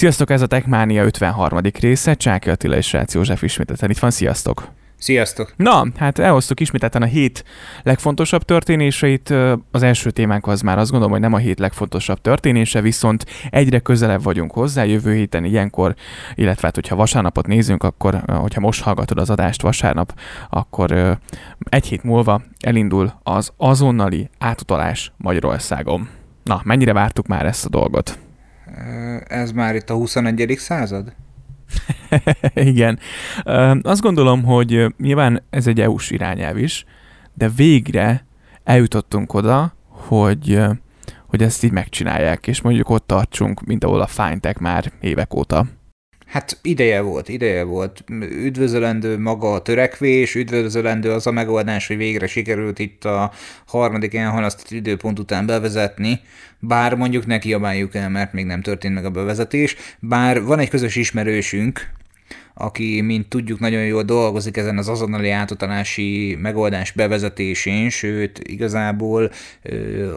Sziasztok, 0.00 0.30
ez 0.30 0.42
a 0.42 0.46
Techmania 0.46 1.04
53. 1.04 1.60
része, 1.80 2.14
Csáki 2.14 2.50
Attila 2.50 2.76
és 2.76 2.92
Rácz 2.92 3.14
József 3.14 3.42
ismételten 3.42 3.90
itt 3.90 3.98
van, 3.98 4.10
sziasztok! 4.10 4.68
Sziasztok! 4.98 5.52
Na, 5.56 5.86
hát 5.96 6.18
elhoztuk 6.18 6.60
ismételten 6.60 7.02
a 7.02 7.06
hét 7.06 7.44
legfontosabb 7.82 8.42
történéseit. 8.42 9.34
Az 9.70 9.82
első 9.82 10.10
témánk 10.10 10.46
az 10.46 10.60
már 10.60 10.78
azt 10.78 10.90
gondolom, 10.90 11.12
hogy 11.12 11.22
nem 11.22 11.32
a 11.32 11.38
hét 11.38 11.58
legfontosabb 11.58 12.20
történése, 12.20 12.80
viszont 12.80 13.26
egyre 13.50 13.78
közelebb 13.78 14.22
vagyunk 14.22 14.52
hozzá 14.52 14.84
jövő 14.84 15.14
héten 15.14 15.44
ilyenkor, 15.44 15.94
illetve 16.34 16.66
hát, 16.66 16.74
hogyha 16.74 16.96
vasárnapot 16.96 17.46
nézünk, 17.46 17.82
akkor, 17.82 18.22
hogyha 18.26 18.60
most 18.60 18.82
hallgatod 18.82 19.18
az 19.18 19.30
adást 19.30 19.62
vasárnap, 19.62 20.14
akkor 20.50 21.18
egy 21.58 21.86
hét 21.86 22.02
múlva 22.02 22.42
elindul 22.60 23.12
az 23.22 23.52
azonnali 23.56 24.28
átutalás 24.38 25.12
Magyarországon. 25.16 26.08
Na, 26.44 26.60
mennyire 26.64 26.92
vártuk 26.92 27.26
már 27.26 27.46
ezt 27.46 27.64
a 27.64 27.68
dolgot? 27.68 28.18
Ez 29.26 29.52
már 29.52 29.74
itt 29.74 29.90
a 29.90 29.94
21. 29.94 30.54
század? 30.58 31.12
Igen. 32.54 32.98
Azt 33.82 34.00
gondolom, 34.00 34.44
hogy 34.44 34.94
nyilván 34.98 35.42
ez 35.50 35.66
egy 35.66 35.80
EU-s 35.80 36.10
irányelv 36.10 36.58
is, 36.58 36.84
de 37.34 37.48
végre 37.48 38.26
eljutottunk 38.64 39.34
oda, 39.34 39.74
hogy, 39.88 40.62
hogy 41.26 41.42
ezt 41.42 41.64
így 41.64 41.72
megcsinálják, 41.72 42.46
és 42.46 42.60
mondjuk 42.60 42.88
ott 42.88 43.06
tartsunk, 43.06 43.66
mint 43.66 43.84
ahol 43.84 44.00
a 44.00 44.06
Fintech 44.06 44.60
már 44.60 44.92
évek 45.00 45.34
óta. 45.34 45.66
Hát 46.30 46.58
ideje 46.62 47.00
volt, 47.00 47.28
ideje 47.28 47.62
volt. 47.62 48.04
Üdvözölendő 48.20 49.18
maga 49.18 49.52
a 49.52 49.62
törekvés, 49.62 50.34
üdvözölendő 50.34 51.10
az 51.10 51.26
a 51.26 51.30
megoldás, 51.30 51.86
hogy 51.86 51.96
végre 51.96 52.26
sikerült 52.26 52.78
itt 52.78 53.04
a 53.04 53.32
harmadik 53.66 54.14
elhalasztott 54.14 54.70
időpont 54.70 55.18
után 55.18 55.46
bevezetni, 55.46 56.20
bár 56.58 56.94
mondjuk 56.94 57.26
ne 57.26 57.38
kiabáljuk 57.38 57.94
el, 57.94 58.08
mert 58.08 58.32
még 58.32 58.44
nem 58.44 58.62
történt 58.62 58.94
meg 58.94 59.04
a 59.04 59.10
bevezetés, 59.10 59.76
bár 59.98 60.42
van 60.42 60.58
egy 60.58 60.68
közös 60.68 60.96
ismerősünk, 60.96 61.90
aki, 62.54 63.00
mint 63.00 63.28
tudjuk, 63.28 63.58
nagyon 63.58 63.84
jól 63.84 64.02
dolgozik 64.02 64.56
ezen 64.56 64.78
az 64.78 64.88
azonnali 64.88 65.30
átutalási 65.30 66.38
megoldás 66.40 66.92
bevezetésén, 66.92 67.88
sőt, 67.88 68.38
igazából 68.38 69.30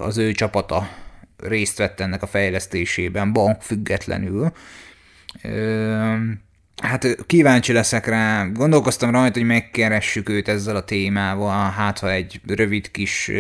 az 0.02 0.18
ő 0.18 0.32
csapata 0.32 0.90
részt 1.38 1.78
vett 1.78 2.00
ennek 2.00 2.24
a 2.24 2.28
fejlesztésében, 2.28 3.34
bank 3.34 3.62
függetlenül, 3.62 4.52
Um, 5.44 6.42
Hát 6.82 7.26
kíváncsi 7.26 7.74
leszek 7.74 8.08
rá, 8.08 8.46
gondolkoztam 8.46 9.12
rajta, 9.12 9.40
hogy 9.40 9.48
megkeressük 9.48 10.30
őt 10.30 10.48
ezzel 10.48 10.76
a 10.76 10.84
témával, 10.84 11.72
hát 11.72 12.00
ha 12.00 12.12
egy 12.12 12.42
rövid 12.48 12.92
kis 12.92 13.32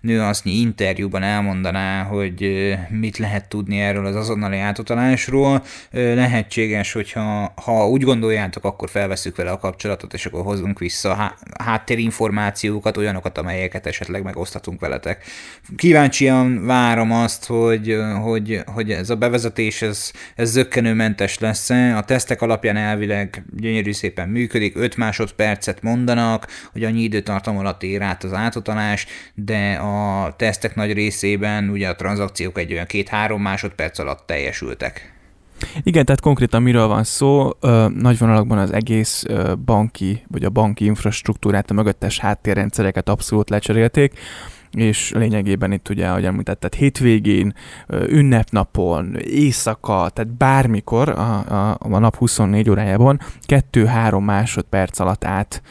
nőasznyi 0.00 0.52
interjúban 0.52 1.22
elmondaná, 1.22 2.02
hogy 2.02 2.72
mit 2.88 3.18
lehet 3.18 3.48
tudni 3.48 3.80
erről 3.80 4.06
az 4.06 4.16
azonnali 4.16 4.58
átutalásról. 4.58 5.62
Lehetséges, 5.90 6.92
hogyha 6.92 7.52
ha 7.64 7.88
úgy 7.88 8.02
gondoljátok, 8.02 8.64
akkor 8.64 8.90
felveszük 8.90 9.36
vele 9.36 9.50
a 9.50 9.58
kapcsolatot, 9.58 10.14
és 10.14 10.26
akkor 10.26 10.42
hozunk 10.42 10.78
vissza 10.78 11.36
háttérinformációkat, 11.58 12.96
olyanokat, 12.96 13.38
amelyeket 13.38 13.86
esetleg 13.86 14.22
megosztatunk 14.22 14.80
veletek. 14.80 15.24
Kíváncsian 15.76 16.66
várom 16.66 17.12
azt, 17.12 17.46
hogy, 17.46 17.96
hogy, 18.22 18.62
hogy 18.66 18.90
ez 18.90 19.10
a 19.10 19.16
bevezetés, 19.16 19.82
ez, 19.82 20.10
ez 20.34 20.50
zöggenőmentes 20.50 21.38
lesz-e, 21.38 21.96
a 21.96 22.02
tesztek 22.02 22.42
alapján 22.42 22.69
alapján 22.70 22.90
elvileg 22.90 23.44
gyönyörű 23.56 23.92
szépen 23.92 24.28
működik, 24.28 24.76
5 24.76 24.96
másodpercet 24.96 25.82
mondanak, 25.82 26.46
hogy 26.72 26.84
annyi 26.84 27.02
időtartam 27.02 27.58
alatt 27.58 27.82
ér 27.82 28.02
át 28.02 28.24
az 28.24 28.32
átutalás, 28.32 29.06
de 29.34 29.72
a 29.72 30.34
tesztek 30.36 30.74
nagy 30.74 30.92
részében 30.92 31.68
ugye 31.68 31.88
a 31.88 31.96
tranzakciók 31.96 32.58
egy 32.58 32.72
olyan 32.72 32.86
2-3 32.88 33.38
másodperc 33.38 33.98
alatt 33.98 34.26
teljesültek. 34.26 35.14
Igen, 35.82 36.04
tehát 36.04 36.20
konkrétan 36.20 36.62
miről 36.62 36.86
van 36.86 37.04
szó, 37.04 37.50
nagy 37.94 38.18
vonalakban 38.18 38.58
az 38.58 38.72
egész 38.72 39.24
banki, 39.64 40.22
vagy 40.28 40.44
a 40.44 40.50
banki 40.50 40.84
infrastruktúrát, 40.84 41.70
a 41.70 41.74
mögöttes 41.74 42.18
háttérrendszereket 42.18 43.08
abszolút 43.08 43.50
lecserélték 43.50 44.12
és 44.72 45.12
lényegében 45.14 45.72
itt 45.72 45.88
ugye, 45.88 46.08
ahogy 46.08 46.24
említetted, 46.24 46.74
hétvégén, 46.74 47.54
ünnepnapon, 48.08 49.16
éjszaka, 49.16 50.08
tehát 50.08 50.36
bármikor 50.36 51.08
a, 51.08 51.70
a, 51.70 51.76
a 51.80 51.98
nap 51.98 52.16
24 52.16 52.70
órájában 52.70 53.20
2-3 53.46 54.24
másodperc 54.24 54.98
alatt 54.98 55.24
át 55.24 55.62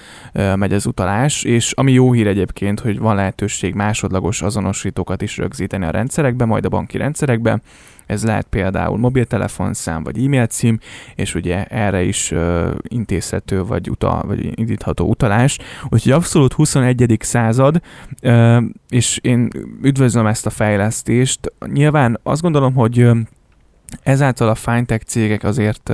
megy 0.56 0.74
az 0.74 0.86
utalás, 0.86 1.44
és 1.44 1.72
ami 1.72 1.92
jó 1.92 2.12
hír 2.12 2.28
egyébként, 2.28 2.80
hogy 2.80 3.00
van 3.00 3.16
lehetőség 3.16 3.74
másodlagos 3.74 4.42
azonosítókat 4.42 5.22
is 5.22 5.38
rögzíteni 5.38 5.86
a 5.86 5.90
rendszerekbe, 5.90 6.46
majd 6.46 6.66
a 6.66 6.70
banki 6.70 6.98
rendszerekbe, 6.98 7.62
ez 8.10 8.24
lehet 8.24 8.46
például 8.50 8.98
mobiltelefonszám 8.98 10.04
vagy 10.04 10.24
e-mail 10.24 10.46
cím, 10.46 10.80
és 11.16 11.36
ugye 11.36 11.66
erre 11.66 12.04
is 12.04 12.32
uh, 12.32 12.70
intézhető 12.88 13.64
vagy, 13.64 13.90
utal, 13.90 14.24
vagy 14.28 14.60
indítható 14.60 15.06
utalás. 15.06 15.58
Úgyhogy 15.90 16.12
abszolút 16.12 16.54
21. 16.54 17.18
század, 17.20 17.82
uh, 18.22 18.64
és 18.90 19.20
én 19.22 19.50
üdvözlöm 19.82 20.26
ezt 20.26 20.46
a 20.46 20.50
fejlesztést. 20.50 21.54
Nyilván 21.66 22.20
azt 22.24 22.42
gondolom, 22.42 22.74
hogy 22.74 23.08
Ezáltal 24.04 24.50
a 24.50 24.56
fintech 24.56 25.06
cégek 25.06 25.44
azért 25.44 25.92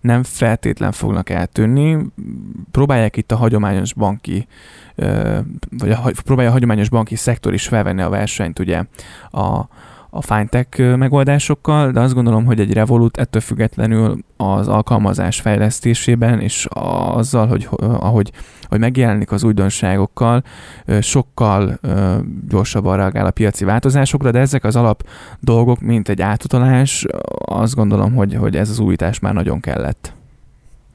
nem 0.00 0.22
feltétlen 0.22 0.92
fognak 0.92 1.30
eltűnni. 1.30 1.98
Próbálják 2.70 3.16
itt 3.16 3.32
a 3.32 3.36
hagyományos 3.36 3.94
banki, 3.94 4.46
vagy 5.70 5.90
a, 5.90 6.10
próbálja 6.24 6.50
a 6.50 6.52
hagyományos 6.52 6.88
banki 6.88 7.14
szektor 7.14 7.54
is 7.54 7.68
felvenni 7.68 8.02
a 8.02 8.08
versenyt 8.08 8.58
ugye 8.58 8.84
a, 9.30 9.68
a 10.10 10.22
fintech 10.22 10.96
megoldásokkal, 10.96 11.90
de 11.90 12.00
azt 12.00 12.14
gondolom, 12.14 12.44
hogy 12.44 12.60
egy 12.60 12.72
Revolut 12.72 13.16
ettől 13.16 13.40
függetlenül 13.42 14.18
az 14.36 14.68
alkalmazás 14.68 15.40
fejlesztésében 15.40 16.40
és 16.40 16.66
azzal, 16.70 17.46
hogy 17.46 17.68
ahogy, 17.80 18.32
hogy 18.62 18.78
megjelenik 18.78 19.32
az 19.32 19.44
újdonságokkal, 19.44 20.42
sokkal 21.00 21.78
gyorsabban 22.48 22.96
reagál 22.96 23.26
a 23.26 23.30
piaci 23.30 23.64
változásokra, 23.64 24.30
de 24.30 24.38
ezek 24.38 24.64
az 24.64 24.76
alap 24.76 25.08
dolgok, 25.40 25.80
mint 25.80 26.08
egy 26.08 26.22
átutalás, 26.22 27.06
azt 27.38 27.74
gondolom, 27.74 28.14
hogy, 28.14 28.34
hogy 28.34 28.56
ez 28.56 28.70
az 28.70 28.78
újítás 28.78 29.18
már 29.18 29.34
nagyon 29.34 29.60
kellett 29.60 30.15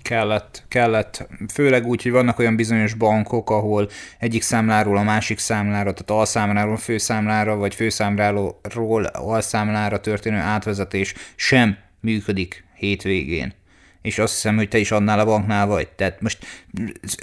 kellett, 0.02 0.64
kellett, 0.68 1.28
főleg 1.54 1.86
úgy, 1.86 2.02
hogy 2.02 2.12
vannak 2.12 2.40
olyan 2.40 2.56
bizonyos 2.56 2.94
bankok, 2.94 3.50
ahol 3.50 3.90
egyik 4.20 4.42
számláról 4.42 4.98
a 4.98 5.04
másik 5.04 5.40
számlára, 5.40 5.94
tehát 5.94 6.22
alszámláról 6.22 6.78
főszámlára, 6.78 7.56
vagy 7.56 7.76
főszámláról 7.76 9.04
alszámlára 9.14 10.00
történő 10.00 10.38
átvezetés 10.38 11.14
sem 11.36 11.78
működik 12.00 12.66
hétvégén 12.76 13.54
és 14.02 14.20
azt 14.20 14.34
hiszem, 14.34 14.56
hogy 14.56 14.68
te 14.68 14.78
is 14.78 14.92
annál 14.92 15.20
a 15.20 15.26
banknál 15.26 15.68
vagy. 15.68 15.88
Tehát 15.88 16.22
most 16.22 16.46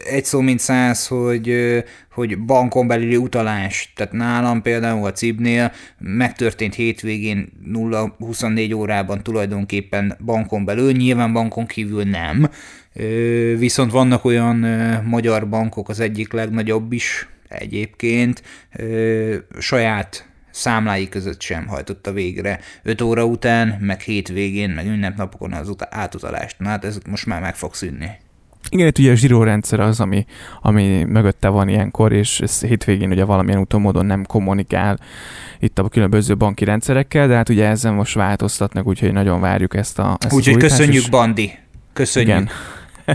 egy 0.05 0.25
szó 0.25 0.41
mint 0.41 0.59
száz, 0.59 1.06
hogy, 1.06 1.55
hogy 2.11 2.39
bankon 2.39 2.87
belüli 2.87 3.16
utalás, 3.16 3.93
tehát 3.97 4.12
nálam 4.12 4.62
például 4.62 5.06
a 5.06 5.12
Cibnél 5.12 5.72
megtörtént 5.99 6.75
hétvégén 6.75 7.53
0-24 7.72 8.77
órában 8.77 9.22
tulajdonképpen 9.22 10.16
bankon 10.25 10.65
belül, 10.65 10.93
nyilván 10.93 11.33
bankon 11.33 11.66
kívül 11.66 12.05
nem, 12.05 12.50
viszont 13.59 13.91
vannak 13.91 14.25
olyan 14.25 14.56
magyar 15.05 15.49
bankok, 15.49 15.89
az 15.89 16.00
egyik 16.00 16.33
legnagyobb 16.33 16.93
is 16.93 17.28
egyébként, 17.49 18.43
saját 19.59 20.28
számlái 20.59 21.09
között 21.09 21.41
sem 21.41 21.67
hajtotta 21.67 22.13
végre 22.13 22.61
5 22.83 23.01
óra 23.01 23.25
után, 23.25 23.79
meg 23.81 24.01
hétvégén, 24.01 24.71
meg 24.71 24.87
ünnepnapokon 24.87 25.53
az 25.53 25.75
átutalást. 25.91 26.59
Na 26.59 26.69
hát 26.69 26.85
ez 26.85 26.99
most 27.09 27.27
már 27.27 27.41
meg 27.41 27.57
fog 27.57 27.75
szűnni. 27.75 28.11
Igen, 28.71 28.87
itt 28.87 28.99
ugye 28.99 29.11
a 29.11 29.15
zsírórendszer 29.15 29.81
az, 29.81 30.01
ami, 30.01 30.27
ami 30.61 31.05
mögötte 31.05 31.49
van 31.49 31.69
ilyenkor, 31.69 32.13
és 32.13 32.41
ez 32.41 32.61
hétvégén 32.61 33.11
ugye 33.11 33.25
valamilyen 33.25 33.61
úton 33.61 33.81
módon 33.81 34.07
nem 34.07 34.25
kommunikál 34.25 34.99
itt 35.59 35.79
a 35.79 35.89
különböző 35.89 36.37
banki 36.37 36.65
rendszerekkel, 36.65 37.29
de 37.29 37.35
hát 37.35 37.49
ugye 37.49 37.67
ezzel 37.67 37.93
most 37.93 38.15
változtatnak, 38.15 38.87
úgyhogy 38.87 39.13
nagyon 39.13 39.41
várjuk 39.41 39.77
ezt 39.77 39.99
a 39.99 40.17
ezt 40.21 40.35
Úgyhogy 40.35 40.57
köszönjük, 40.57 41.11
Bandi! 41.11 41.59
Köszönjük! 41.93 42.31
Igen. 42.31 42.49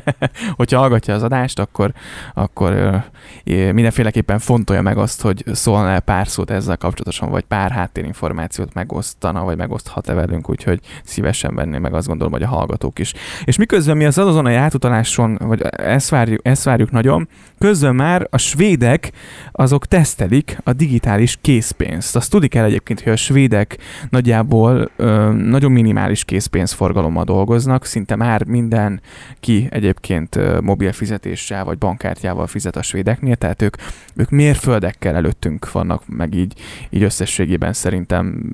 hogyha 0.58 0.80
hallgatja 0.80 1.14
az 1.14 1.24
adást, 1.24 1.60
akkor, 1.60 1.94
akkor 2.34 3.04
mindenféleképpen 3.44 4.40
fontolja 4.40 4.82
meg 4.82 4.98
azt, 4.98 5.22
hogy 5.22 5.44
szólna 5.52 6.00
pár 6.00 6.28
szót 6.28 6.52
ezzel 6.52 6.78
kapcsolatosan, 6.78 7.30
vagy 7.30 7.44
pár 7.44 7.72
háttérinformációt 7.72 8.74
megosztana, 8.74 9.44
vagy 9.44 9.58
megoszthat-e 9.58 10.14
velünk, 10.14 10.50
úgyhogy 10.50 10.80
szívesen 11.04 11.56
venné 11.56 11.78
meg 11.78 11.94
azt 11.94 12.08
gondolom, 12.08 12.34
hogy 12.34 12.44
a 12.44 12.48
hallgatók 12.48 13.00
is. 13.00 13.14
És 13.44 13.58
miközben 13.58 13.98
mi 13.98 14.06
az 14.06 14.18
azonnali 14.18 14.56
átutaláson, 14.56 15.38
vagy 15.42 15.62
ezt 15.62 16.10
várjuk, 16.10 16.48
ezt 16.48 16.64
várjuk 16.64 16.92
nagyon, 16.92 17.28
közben 17.60 17.96
már 17.96 18.28
a 18.30 18.38
svédek 18.38 19.12
azok 19.52 19.86
tesztelik 19.86 20.58
a 20.64 20.74
digitális 20.74 21.38
készpénzt. 21.42 22.16
Azt 22.16 22.32
tudik 22.32 22.56
el 22.56 22.66
egyébként, 22.66 23.02
hogy 23.02 23.12
a 23.12 23.16
svédek 23.16 23.78
nagyjából 24.10 24.92
ö, 24.96 25.32
nagyon 25.32 25.72
minimális 25.72 26.24
készpénzforgalommal 26.24 27.24
dolgoznak, 27.24 27.86
szinte 27.86 28.16
már 28.16 28.46
mindenki 28.46 29.68
egy 29.70 29.83
egyébként 29.84 30.62
mobil 30.62 30.92
fizetéssel 30.92 31.64
vagy 31.64 31.78
bankkártyával 31.78 32.48
fizet 32.48 32.76
a 32.76 32.82
svédeknél, 32.82 33.36
tehát 33.36 33.62
ők, 33.62 33.76
ők 34.16 34.30
mérföldekkel 34.30 35.16
előttünk 35.16 35.72
vannak, 35.72 36.08
meg 36.08 36.34
így, 36.34 36.54
így 36.90 37.04
összességében 37.04 37.74
szerintem 37.74 38.54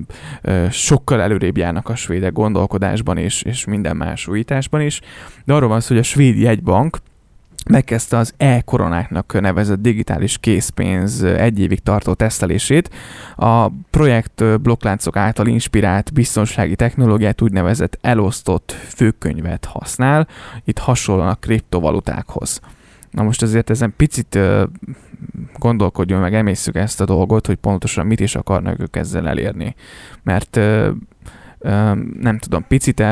sokkal 0.70 1.20
előrébb 1.20 1.56
járnak 1.56 1.88
a 1.88 1.94
svédek 1.94 2.32
gondolkodásban 2.32 3.16
és, 3.16 3.42
és 3.42 3.64
minden 3.64 3.96
más 3.96 4.26
újításban 4.26 4.80
is. 4.80 5.00
De 5.44 5.52
arról 5.52 5.68
van 5.68 5.80
szó, 5.80 5.88
hogy 5.88 5.98
a 5.98 6.02
svéd 6.02 6.38
jegybank 6.38 6.98
megkezdte 7.68 8.16
az 8.16 8.34
e-koronáknak 8.36 9.40
nevezett 9.40 9.80
digitális 9.80 10.38
készpénz 10.38 11.22
egy 11.22 11.60
évig 11.60 11.80
tartó 11.80 12.14
tesztelését. 12.14 12.94
A 13.36 13.68
projekt 13.90 14.60
blokkláncok 14.60 15.16
által 15.16 15.46
inspirált 15.46 16.12
biztonsági 16.12 16.76
technológiát 16.76 17.40
úgynevezett 17.40 17.98
elosztott 18.00 18.72
főkönyvet 18.72 19.64
használ, 19.64 20.28
itt 20.64 20.78
hasonlóan 20.78 21.28
a 21.28 21.34
kriptovalutákhoz. 21.34 22.60
Na 23.10 23.22
most 23.22 23.42
azért 23.42 23.70
ezen 23.70 23.92
picit 23.96 24.38
gondolkodjon 25.58 26.20
meg, 26.20 26.34
emészszük 26.34 26.74
ezt 26.74 27.00
a 27.00 27.04
dolgot, 27.04 27.46
hogy 27.46 27.56
pontosan 27.56 28.06
mit 28.06 28.20
is 28.20 28.34
akarnak 28.34 28.80
ők 28.80 28.96
ezzel 28.96 29.28
elérni. 29.28 29.74
Mert 30.22 30.56
nem 32.20 32.38
tudom, 32.38 32.66
picit 32.68 33.02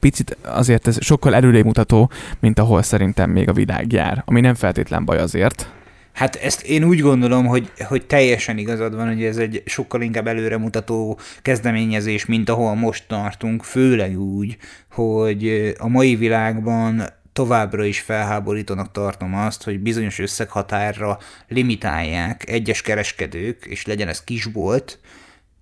picit 0.00 0.36
azért 0.42 0.86
ez 0.86 1.04
sokkal 1.04 1.34
előrébb 1.34 1.64
mutató, 1.64 2.10
mint 2.40 2.58
ahol 2.58 2.82
szerintem 2.82 3.30
még 3.30 3.48
a 3.48 3.52
világ 3.52 3.92
jár, 3.92 4.22
ami 4.26 4.40
nem 4.40 4.54
feltétlen 4.54 5.04
baj 5.04 5.18
azért. 5.18 5.72
Hát 6.12 6.36
ezt 6.36 6.62
én 6.62 6.84
úgy 6.84 7.00
gondolom, 7.00 7.46
hogy, 7.46 7.72
hogy 7.78 8.06
teljesen 8.06 8.58
igazad 8.58 8.94
van, 8.94 9.06
hogy 9.06 9.24
ez 9.24 9.36
egy 9.36 9.62
sokkal 9.66 10.02
inkább 10.02 10.26
előremutató 10.26 11.18
kezdeményezés, 11.42 12.26
mint 12.26 12.48
ahol 12.48 12.74
most 12.74 13.04
tartunk, 13.08 13.62
főleg 13.62 14.20
úgy, 14.20 14.56
hogy 14.90 15.72
a 15.78 15.88
mai 15.88 16.16
világban 16.16 17.02
továbbra 17.32 17.84
is 17.84 18.00
felháborítónak 18.00 18.92
tartom 18.92 19.34
azt, 19.34 19.62
hogy 19.62 19.80
bizonyos 19.80 20.18
összeghatárra 20.18 21.18
limitálják 21.48 22.48
egyes 22.48 22.82
kereskedők, 22.82 23.66
és 23.66 23.86
legyen 23.86 24.08
ez 24.08 24.24
kisbolt, 24.24 24.98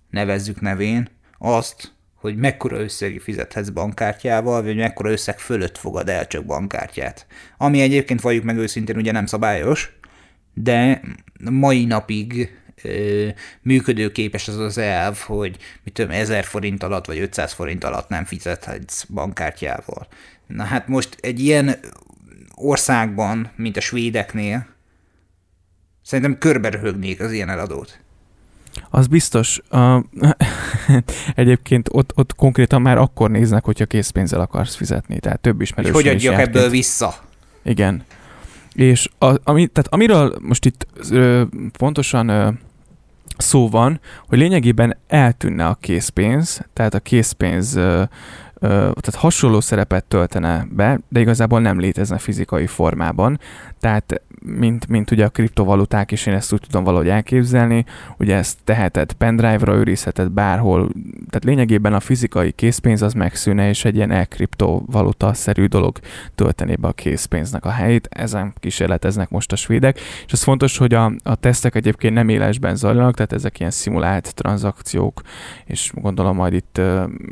nevezzük 0.09 0.61
nevén, 0.61 1.09
azt, 1.37 1.91
hogy 2.17 2.35
mekkora 2.35 2.79
összegi 2.79 3.19
fizethetsz 3.19 3.69
bankkártyával, 3.69 4.63
vagy 4.63 4.75
mekkora 4.75 5.11
összeg 5.11 5.39
fölött 5.39 5.77
fogad 5.77 6.09
el 6.09 6.27
csak 6.27 6.45
bankkártyát. 6.45 7.25
Ami 7.57 7.81
egyébként 7.81 8.21
valljuk 8.21 8.43
meg 8.43 8.57
őszintén 8.57 8.97
ugye 8.97 9.11
nem 9.11 9.25
szabályos, 9.25 9.97
de 10.53 11.01
mai 11.49 11.85
napig 11.85 12.57
működőképes 13.61 14.47
az 14.47 14.57
az 14.57 14.77
elv, 14.77 15.17
hogy 15.17 15.57
mit 15.83 15.93
tudom, 15.93 16.11
1000 16.11 16.43
forint 16.43 16.83
alatt 16.83 17.05
vagy 17.05 17.19
500 17.19 17.53
forint 17.53 17.83
alatt 17.83 18.09
nem 18.09 18.25
fizethetsz 18.25 19.03
bankkártyával. 19.03 20.07
Na 20.47 20.63
hát 20.63 20.87
most 20.87 21.17
egy 21.21 21.39
ilyen 21.39 21.79
országban, 22.55 23.51
mint 23.55 23.77
a 23.77 23.81
svédeknél, 23.81 24.67
szerintem 26.01 26.37
körberöhögnék 26.37 27.19
az 27.19 27.31
ilyen 27.31 27.49
eladót. 27.49 27.99
Az 28.89 29.07
biztos. 29.07 29.61
Uh, 29.71 30.03
egyébként 31.35 31.89
ott, 31.91 32.11
ott 32.15 32.35
konkrétan 32.35 32.81
már 32.81 32.97
akkor 32.97 33.31
néznek, 33.31 33.63
hogyha 33.63 33.85
készpénzzel 33.85 34.39
akarsz 34.39 34.75
fizetni, 34.75 35.19
tehát 35.19 35.39
több 35.39 35.61
ismerős. 35.61 35.91
Hogy 35.91 36.03
hogy 36.03 36.15
adjak 36.15 36.39
ebből 36.39 36.69
vissza? 36.69 37.15
Igen. 37.63 38.03
És 38.73 39.09
a, 39.19 39.35
ami, 39.43 39.67
tehát 39.67 39.93
amiről 39.93 40.37
most 40.41 40.65
itt 40.65 40.87
ö, 41.11 41.43
pontosan 41.77 42.29
ö, 42.29 42.49
szó 43.37 43.69
van, 43.69 43.99
hogy 44.27 44.37
lényegében 44.37 44.97
eltűnne 45.07 45.65
a 45.65 45.77
készpénz, 45.81 46.61
tehát 46.73 46.93
a 46.93 46.99
készpénz 46.99 47.75
ö, 47.75 48.03
tehát 48.59 49.15
hasonló 49.15 49.59
szerepet 49.59 50.05
töltene 50.05 50.67
be, 50.69 50.99
de 51.09 51.19
igazából 51.19 51.59
nem 51.59 51.79
létezne 51.79 52.17
fizikai 52.17 52.67
formában. 52.67 53.39
Tehát 53.79 54.21
mint, 54.47 54.87
mint 54.87 55.11
ugye 55.11 55.25
a 55.25 55.29
kriptovaluták, 55.29 56.11
és 56.11 56.25
én 56.25 56.33
ezt 56.33 56.53
úgy 56.53 56.61
tudom 56.61 56.83
valahogy 56.83 57.09
elképzelni, 57.09 57.85
ugye 58.17 58.35
ezt 58.35 58.57
teheted 58.63 59.13
pendrive-ra, 59.13 59.73
őrizheted 59.75 60.29
bárhol, 60.29 60.89
tehát 61.29 61.43
lényegében 61.43 61.93
a 61.93 61.99
fizikai 61.99 62.51
készpénz 62.51 63.01
az 63.01 63.13
megszűne, 63.13 63.69
és 63.69 63.85
egy 63.85 63.95
ilyen 63.95 64.11
e-kriptovaluta-szerű 64.11 65.65
dolog 65.65 65.99
töltené 66.35 66.75
be 66.75 66.87
a 66.87 66.91
készpénznek 66.91 67.65
a 67.65 67.69
helyét. 67.69 68.07
Ezen 68.11 68.53
kísérleteznek 68.59 69.29
most 69.29 69.51
a 69.51 69.55
svédek, 69.55 69.99
és 70.25 70.31
az 70.31 70.43
fontos, 70.43 70.77
hogy 70.77 70.93
a, 70.93 71.11
a 71.23 71.35
tesztek 71.35 71.75
egyébként 71.75 72.13
nem 72.13 72.29
élesben 72.29 72.75
zajlanak, 72.75 73.15
tehát 73.15 73.33
ezek 73.33 73.59
ilyen 73.59 73.71
szimulált 73.71 74.35
tranzakciók, 74.35 75.21
és 75.65 75.91
gondolom 75.95 76.35
majd 76.35 76.53
itt 76.53 76.81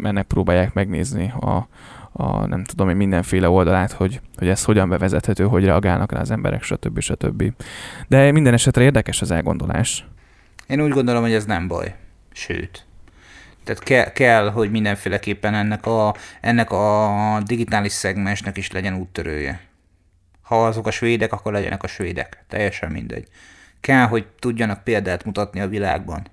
ennek 0.04 0.26
próbálják 0.26 0.74
megnézni 0.74 1.34
a, 1.40 1.68
a 2.18 2.46
nem 2.46 2.64
tudom 2.64 2.90
én 2.90 2.96
mindenféle 2.96 3.50
oldalát, 3.50 3.92
hogy, 3.92 4.22
hogy 4.38 4.48
ez 4.48 4.64
hogyan 4.64 4.90
bevezethető, 4.90 5.44
hogy 5.44 5.66
reagálnak 5.66 6.12
rá 6.12 6.20
az 6.20 6.32
emberek, 6.32 6.64
stb. 6.64 7.00
stb. 7.00 7.54
De 8.08 8.32
minden 8.32 8.54
esetre 8.54 8.84
érdekes 8.84 9.22
az 9.22 9.32
elgondolás. 9.32 10.06
Én 10.68 10.82
úgy 10.82 10.92
gondolom, 10.92 11.22
hogy 11.22 11.34
ez 11.34 11.46
nem 11.46 11.68
baj. 11.68 11.96
Sőt. 12.32 12.86
Tehát 13.64 13.84
ke- 13.84 14.14
kell, 14.14 14.50
hogy 14.50 14.72
mindenféleképpen 14.72 15.54
ennek 15.54 15.86
a, 15.86 16.16
ennek 16.42 16.72
a 16.72 17.42
digitális 17.46 17.92
szegmensnek 17.92 18.58
is 18.58 18.72
legyen 18.72 18.94
úttörője. 18.94 19.62
Ha 20.42 20.66
azok 20.66 20.88
a 20.88 20.92
svédek, 20.92 21.34
akkor 21.34 21.52
legyenek 21.52 21.84
a 21.84 21.88
svédek. 21.88 22.44
Teljesen 22.48 22.92
mindegy. 22.92 23.28
Kell, 23.80 24.08
hogy 24.08 24.26
tudjanak 24.40 24.84
példát 24.84 25.26
mutatni 25.26 25.60
a 25.60 25.68
világban 25.68 26.28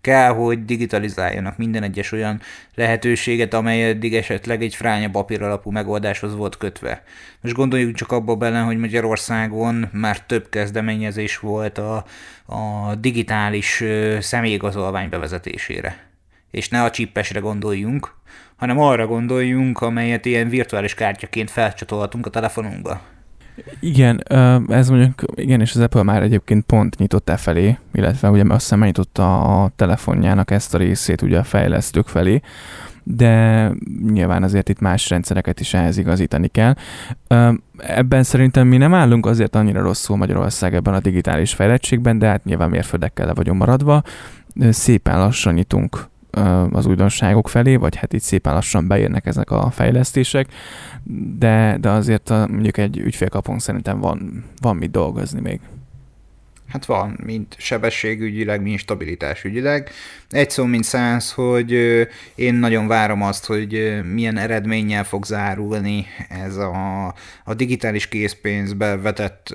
kell, 0.00 0.32
hogy 0.32 0.64
digitalizáljanak 0.64 1.56
minden 1.56 1.82
egyes 1.82 2.12
olyan 2.12 2.40
lehetőséget, 2.74 3.54
amely 3.54 3.88
eddig 3.88 4.14
esetleg 4.14 4.62
egy 4.62 4.74
fránya 4.74 5.10
papír 5.10 5.42
alapú 5.42 5.70
megoldáshoz 5.70 6.34
volt 6.34 6.56
kötve. 6.56 7.02
Most 7.40 7.54
gondoljuk 7.54 7.94
csak 7.94 8.12
abba 8.12 8.36
bele, 8.36 8.58
hogy 8.58 8.78
Magyarországon 8.78 9.88
már 9.92 10.20
több 10.20 10.48
kezdeményezés 10.48 11.38
volt 11.38 11.78
a, 11.78 12.04
a 12.46 12.94
digitális 12.94 13.84
személyigazolvány 14.20 15.08
bevezetésére. 15.08 16.10
És 16.50 16.68
ne 16.68 16.82
a 16.82 16.90
csippesre 16.90 17.40
gondoljunk, 17.40 18.14
hanem 18.56 18.78
arra 18.78 19.06
gondoljunk, 19.06 19.80
amelyet 19.80 20.24
ilyen 20.26 20.48
virtuális 20.48 20.94
kártyaként 20.94 21.50
felcsatolhatunk 21.50 22.26
a 22.26 22.30
telefonunkba. 22.30 23.11
Igen, 23.80 24.22
ez 24.68 24.88
mondjuk, 24.88 25.22
igen, 25.34 25.60
és 25.60 25.74
az 25.74 25.80
Apple 25.80 26.02
már 26.02 26.22
egyébként 26.22 26.64
pont 26.64 26.98
nyitott 26.98 27.28
e 27.28 27.36
felé, 27.36 27.78
illetve 27.92 28.30
ugye 28.30 28.42
azt 28.42 28.60
hiszem 28.60 28.78
megnyitotta 28.78 29.40
a 29.62 29.70
telefonjának 29.76 30.50
ezt 30.50 30.74
a 30.74 30.78
részét 30.78 31.22
ugye 31.22 31.38
a 31.38 31.44
fejlesztők 31.44 32.06
felé, 32.06 32.40
de 33.02 33.70
nyilván 34.10 34.42
azért 34.42 34.68
itt 34.68 34.80
más 34.80 35.08
rendszereket 35.08 35.60
is 35.60 35.74
ehhez 35.74 35.98
igazítani 35.98 36.48
kell. 36.48 36.74
Ebben 37.76 38.22
szerintem 38.22 38.66
mi 38.66 38.76
nem 38.76 38.94
állunk 38.94 39.26
azért 39.26 39.56
annyira 39.56 39.82
rosszul 39.82 40.16
Magyarország 40.16 40.74
ebben 40.74 40.94
a 40.94 41.00
digitális 41.00 41.54
fejlettségben, 41.54 42.18
de 42.18 42.26
hát 42.26 42.44
nyilván 42.44 42.70
mérföldekkel 42.70 43.26
le 43.26 43.34
vagyunk 43.34 43.58
maradva. 43.58 44.02
Szépen 44.70 45.18
lassan 45.18 45.54
nyitunk 45.54 46.10
az 46.70 46.86
újdonságok 46.86 47.48
felé, 47.48 47.76
vagy 47.76 47.96
hát 47.96 48.12
itt 48.12 48.22
szépen 48.22 48.52
lassan 48.52 48.86
beérnek 48.86 49.26
ezek 49.26 49.50
a 49.50 49.70
fejlesztések, 49.70 50.46
de, 51.38 51.76
de 51.80 51.90
azért 51.90 52.30
a, 52.30 52.46
mondjuk 52.50 52.78
egy 52.78 52.98
ügyfélkapon 52.98 53.58
szerintem 53.58 54.00
van, 54.00 54.44
van 54.60 54.76
mit 54.76 54.90
dolgozni 54.90 55.40
még. 55.40 55.60
Hát 56.72 56.84
van, 56.84 57.18
mint 57.24 57.54
sebességügyileg, 57.58 58.62
mint 58.62 58.78
stabilitásügyileg. 58.78 59.90
Egy 60.30 60.50
szó, 60.50 60.64
mint 60.64 60.84
száz, 60.84 61.32
hogy 61.32 61.72
én 62.34 62.54
nagyon 62.54 62.86
várom 62.86 63.22
azt, 63.22 63.46
hogy 63.46 64.00
milyen 64.12 64.36
eredménnyel 64.36 65.04
fog 65.04 65.24
zárulni 65.24 66.06
ez 66.28 66.56
a, 66.56 67.06
a 67.44 67.54
digitális 67.54 68.08
készpénzbe 68.08 68.96
vetett 68.96 69.54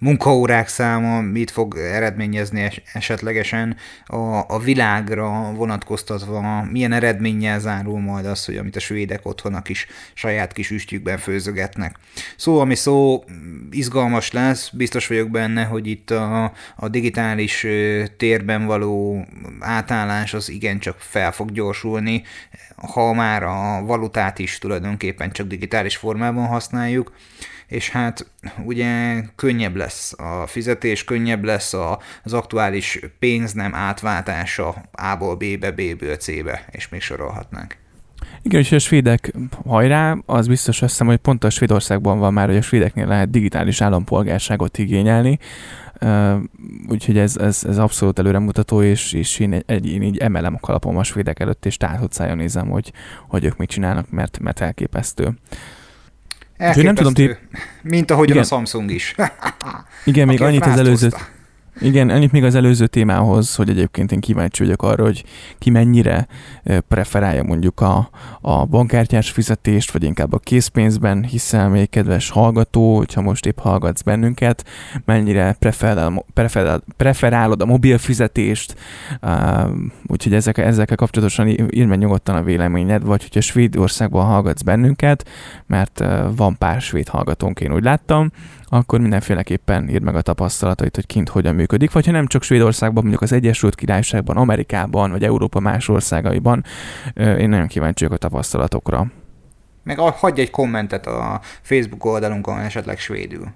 munkaórák 0.00 0.68
száma 0.68 1.20
mit 1.20 1.50
fog 1.50 1.76
eredményezni 1.76 2.70
esetlegesen 2.92 3.76
a, 4.06 4.54
a 4.54 4.58
világra 4.58 5.52
vonatkoztatva, 5.52 6.64
milyen 6.70 6.92
eredménnyel 6.92 7.60
zárul 7.60 8.00
majd 8.00 8.26
az, 8.26 8.44
hogy 8.44 8.56
amit 8.56 8.76
a 8.76 8.80
svédek 8.80 9.26
otthonak 9.26 9.68
is 9.68 9.86
saját 10.14 10.52
kis 10.52 10.70
üstjükben 10.70 11.18
főzögetnek. 11.18 11.96
Szó, 12.36 12.60
ami 12.60 12.74
szó, 12.74 13.24
izgalmas 13.70 14.32
lesz, 14.32 14.70
biztos 14.70 15.06
vagyok 15.06 15.30
benne, 15.30 15.64
hogy 15.64 15.86
itt 15.86 16.10
a, 16.10 16.52
a 16.76 16.88
digitális 16.88 17.66
térben 18.16 18.66
való 18.66 19.26
átállás 19.58 20.34
az 20.34 20.48
igencsak 20.48 20.96
fel 20.98 21.32
fog 21.32 21.52
gyorsulni, 21.52 22.22
ha 22.76 23.12
már 23.12 23.42
a 23.42 23.82
valutát 23.84 24.38
is 24.38 24.58
tulajdonképpen 24.58 25.30
csak 25.30 25.46
digitális 25.46 25.96
formában 25.96 26.46
használjuk, 26.46 27.12
és 27.70 27.90
hát 27.90 28.30
ugye 28.64 29.22
könnyebb 29.36 29.76
lesz 29.76 30.14
a 30.18 30.46
fizetés, 30.46 31.04
könnyebb 31.04 31.44
lesz 31.44 31.74
az 32.22 32.32
aktuális 32.32 33.00
pénz 33.18 33.52
nem 33.52 33.74
átváltása 33.74 34.74
A-ból 34.92 35.36
B-be, 35.36 35.70
B-ből 35.70 36.16
C-be, 36.16 36.64
és 36.70 36.88
még 36.88 37.00
sorolhatnánk. 37.00 37.76
Igen, 38.42 38.60
és 38.60 38.72
a 38.72 38.78
svédek 38.78 39.32
hajrá, 39.66 40.16
az 40.26 40.46
biztos 40.46 40.82
azt 40.82 40.90
hiszem, 40.90 41.06
hogy 41.06 41.16
pont 41.16 41.44
a 41.44 41.50
Svédországban 41.50 42.18
van 42.18 42.32
már, 42.32 42.46
hogy 42.46 42.56
a 42.56 42.62
svédeknél 42.62 43.06
lehet 43.06 43.30
digitális 43.30 43.80
állampolgárságot 43.80 44.78
igényelni, 44.78 45.38
úgyhogy 46.88 47.18
ez, 47.18 47.36
ez, 47.36 47.64
ez 47.64 47.78
abszolút 47.78 48.18
előremutató, 48.18 48.82
és, 48.82 49.12
és 49.12 49.38
én, 49.38 49.62
egy, 49.66 49.86
én 49.88 50.02
így 50.02 50.18
emelem 50.18 50.54
a 50.54 50.60
kalapom 50.60 50.96
a 50.96 51.02
svédek 51.02 51.40
előtt, 51.40 51.66
és 51.66 51.76
tárhocája 51.76 52.34
nézem, 52.34 52.68
hogy, 52.68 52.92
hogy 53.28 53.44
ők 53.44 53.56
mit 53.56 53.68
csinálnak, 53.68 54.10
mert, 54.10 54.38
mert 54.38 54.60
elképesztő. 54.60 55.38
Nem 56.60 56.94
tudom, 56.94 57.14
ti... 57.14 57.36
Mint 57.82 58.10
ahogyan 58.10 58.36
Igen. 58.36 58.42
a 58.42 58.46
Samsung 58.46 58.90
is. 58.90 59.14
Igen, 60.04 60.26
még 60.26 60.42
annyit 60.42 60.66
az 60.66 60.78
előző... 60.78 61.08
Igen, 61.82 62.10
ennyit 62.10 62.32
még 62.32 62.44
az 62.44 62.54
előző 62.54 62.86
témához, 62.86 63.54
hogy 63.54 63.68
egyébként 63.68 64.12
én 64.12 64.20
kíváncsi 64.20 64.62
vagyok 64.62 64.82
arra, 64.82 65.04
hogy 65.04 65.24
ki 65.58 65.70
mennyire 65.70 66.26
preferálja 66.88 67.42
mondjuk 67.42 67.80
a, 67.80 68.10
a 68.40 68.64
bankkártyás 68.64 69.30
fizetést, 69.30 69.90
vagy 69.90 70.02
inkább 70.02 70.32
a 70.32 70.38
készpénzben, 70.38 71.24
hiszen 71.24 71.70
még 71.70 71.90
kedves 71.90 72.30
hallgató, 72.30 72.96
hogyha 72.96 73.20
most 73.20 73.46
épp 73.46 73.58
hallgatsz 73.58 74.02
bennünket, 74.02 74.64
mennyire 75.04 75.56
preferál, 75.58 76.24
preferál, 76.34 76.82
preferálod 76.96 77.62
a 77.62 77.66
mobil 77.66 77.98
fizetést, 77.98 78.74
úgyhogy 80.06 80.34
ezek, 80.34 80.58
ezekkel 80.58 80.96
kapcsolatosan 80.96 81.48
ír 81.48 81.86
meg 81.86 81.98
nyugodtan 81.98 82.36
a 82.36 82.42
véleményed, 82.42 83.04
vagy 83.04 83.22
hogyha 83.22 83.40
Svédországban 83.40 84.26
hallgatsz 84.26 84.62
bennünket, 84.62 85.28
mert 85.66 86.04
van 86.36 86.58
pár 86.58 86.80
svéd 86.80 87.08
hallgatónk, 87.08 87.60
én 87.60 87.72
úgy 87.72 87.84
láttam, 87.84 88.30
akkor 88.72 89.00
mindenféleképpen 89.00 89.88
írd 89.88 90.02
meg 90.02 90.14
a 90.14 90.22
tapasztalatait, 90.22 90.94
hogy 90.94 91.06
kint 91.06 91.28
hogyan 91.28 91.54
működik, 91.54 91.92
vagy 91.92 92.06
ha 92.06 92.12
nem 92.12 92.26
csak 92.26 92.42
Svédországban, 92.42 93.02
mondjuk 93.02 93.22
az 93.22 93.32
Egyesült 93.32 93.74
Királyságban, 93.74 94.36
Amerikában, 94.36 95.10
vagy 95.10 95.24
Európa 95.24 95.60
más 95.60 95.88
országaiban, 95.88 96.64
én 97.14 97.48
nagyon 97.48 97.66
kíváncsi 97.66 98.04
vagyok 98.04 98.22
a 98.22 98.28
tapasztalatokra. 98.28 99.06
Meg 99.82 99.98
hagyj 99.98 100.40
egy 100.40 100.50
kommentet 100.50 101.06
a 101.06 101.40
Facebook 101.62 102.04
oldalunkon 102.04 102.58
esetleg 102.58 102.98
svédül. 102.98 103.52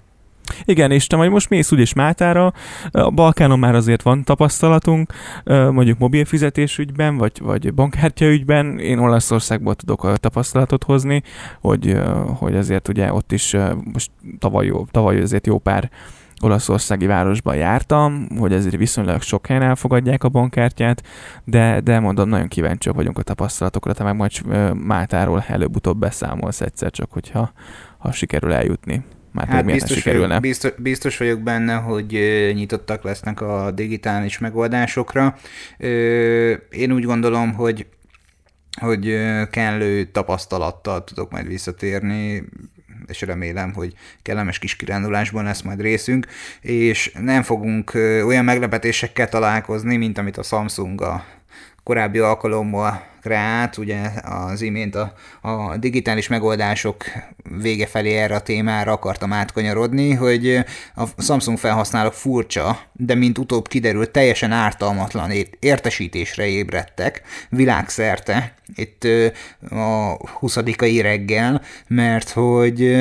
Igen, 0.63 0.91
és 0.91 1.07
te 1.07 1.15
majd 1.15 1.31
most 1.31 1.49
mész 1.49 1.71
úgyis 1.71 1.93
Mátára, 1.93 2.53
a 2.91 3.09
Balkánon 3.09 3.59
már 3.59 3.75
azért 3.75 4.01
van 4.01 4.23
tapasztalatunk, 4.23 5.13
mondjuk 5.45 5.97
mobilfizetés 5.97 6.77
ügyben, 6.77 7.17
vagy, 7.17 7.39
vagy 7.43 7.73
bankkártya 7.73 8.25
ügyben, 8.25 8.79
én 8.79 8.97
Olaszországból 8.97 9.75
tudok 9.75 10.03
a 10.03 10.17
tapasztalatot 10.17 10.83
hozni, 10.83 11.23
hogy, 11.61 11.97
hogy 12.25 12.55
azért 12.55 12.87
ugye 12.87 13.13
ott 13.13 13.31
is 13.31 13.55
most 13.93 14.11
tavaly, 14.39 14.71
tavaly 14.91 15.21
azért 15.21 15.47
jó 15.47 15.57
pár 15.57 15.89
olaszországi 16.41 17.05
városban 17.05 17.55
jártam, 17.55 18.27
hogy 18.37 18.53
ezért 18.53 18.75
viszonylag 18.75 19.21
sok 19.21 19.47
helyen 19.47 19.61
elfogadják 19.61 20.23
a 20.23 20.29
bankkártyát, 20.29 21.01
de, 21.43 21.79
de 21.79 21.99
mondom, 21.99 22.29
nagyon 22.29 22.47
kíváncsiak 22.47 22.95
vagyunk 22.95 23.17
a 23.17 23.21
tapasztalatokra, 23.21 23.93
te 23.93 24.03
meg 24.03 24.15
majd 24.15 24.31
Mátáról 24.73 25.43
előbb-utóbb 25.47 25.97
beszámolsz 25.97 26.61
egyszer, 26.61 26.91
csak 26.91 27.11
hogyha 27.11 27.51
ha 27.97 28.11
sikerül 28.11 28.53
eljutni. 28.53 29.03
Már 29.35 29.47
hát 29.47 29.65
biztos, 29.65 30.03
vagyok, 30.03 30.39
biztos, 30.39 30.71
biztos 30.77 31.17
vagyok 31.17 31.41
benne, 31.41 31.73
hogy 31.73 32.11
nyitottak 32.53 33.03
lesznek 33.03 33.41
a 33.41 33.71
digitális 33.71 34.37
megoldásokra. 34.37 35.37
Én 36.69 36.91
úgy 36.91 37.03
gondolom, 37.03 37.53
hogy 37.53 37.85
hogy 38.81 39.17
kellő 39.49 40.03
tapasztalattal 40.03 41.03
tudok 41.03 41.31
majd 41.31 41.47
visszatérni, 41.47 42.43
és 43.07 43.21
remélem, 43.21 43.73
hogy 43.73 43.93
kellemes 44.21 44.59
kis 44.59 44.75
kirándulásban 44.75 45.43
lesz 45.43 45.61
majd 45.61 45.81
részünk, 45.81 46.27
és 46.61 47.11
nem 47.19 47.43
fogunk 47.43 47.91
olyan 48.25 48.45
meglepetésekkel 48.45 49.29
találkozni, 49.29 49.97
mint 49.97 50.17
amit 50.17 50.37
a 50.37 50.43
Samsung 50.43 51.01
a 51.01 51.25
korábbi 51.85 52.19
alkalommal 52.19 53.03
kreált, 53.21 53.77
ugye 53.77 54.11
az 54.23 54.61
imént 54.61 54.95
a, 54.95 55.13
a 55.41 55.77
digitális 55.77 56.27
megoldások 56.27 57.03
vége 57.61 57.85
felé 57.85 58.15
erre 58.15 58.35
a 58.35 58.41
témára 58.41 58.91
akartam 58.91 59.33
átkanyarodni, 59.33 60.13
hogy 60.13 60.63
a 60.95 61.21
Samsung 61.21 61.57
felhasználók 61.57 62.13
furcsa, 62.13 62.79
de 62.93 63.15
mint 63.15 63.37
utóbb 63.37 63.67
kiderült, 63.67 64.11
teljesen 64.11 64.51
ártalmatlan 64.51 65.31
értesítésre 65.59 66.45
ébredtek 66.45 67.21
világszerte 67.49 68.53
itt 68.75 69.07
a 69.69 70.17
20 70.39 70.55
reggel, 71.01 71.61
mert 71.87 72.29
hogy 72.29 72.93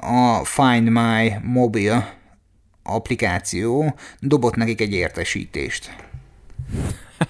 a 0.00 0.44
Find 0.44 0.88
My 0.88 1.32
Mobile 1.42 2.14
applikáció 2.82 3.94
dobott 4.20 4.54
nekik 4.54 4.80
egy 4.80 4.92
értesítést. 4.92 5.94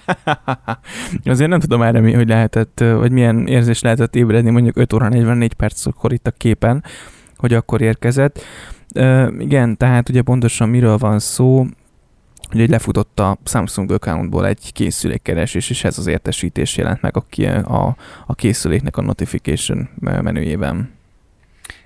Azért 1.25 1.49
nem 1.49 1.59
tudom 1.59 1.81
erre 1.81 2.15
hogy 2.15 2.27
lehetett, 2.27 2.79
vagy 2.79 3.11
milyen 3.11 3.47
érzés 3.47 3.81
lehetett 3.81 4.15
ébredni 4.15 4.49
mondjuk 4.49 4.77
5 4.77 4.93
óra 4.93 5.09
44 5.09 5.53
perckor 5.53 6.13
itt 6.13 6.27
a 6.27 6.31
képen, 6.31 6.83
hogy 7.37 7.53
akkor 7.53 7.81
érkezett. 7.81 8.41
Uh, 8.95 9.33
igen, 9.39 9.77
tehát 9.77 10.09
ugye 10.09 10.21
pontosan 10.21 10.69
miről 10.69 10.97
van 10.97 11.19
szó, 11.19 11.65
hogy 12.51 12.69
lefutott 12.69 13.19
a 13.19 13.37
Samsung 13.45 13.91
accountból 13.91 14.47
egy 14.47 14.73
készülékkeresés, 14.73 15.69
és 15.69 15.83
ez 15.83 15.97
az 15.97 16.07
értesítés 16.07 16.77
jelent 16.77 17.01
meg 17.01 17.17
a, 17.17 17.23
a, 17.73 17.95
a 18.25 18.35
készüléknek 18.35 18.97
a 18.97 19.01
notification 19.01 19.89
menüjében. 19.99 20.89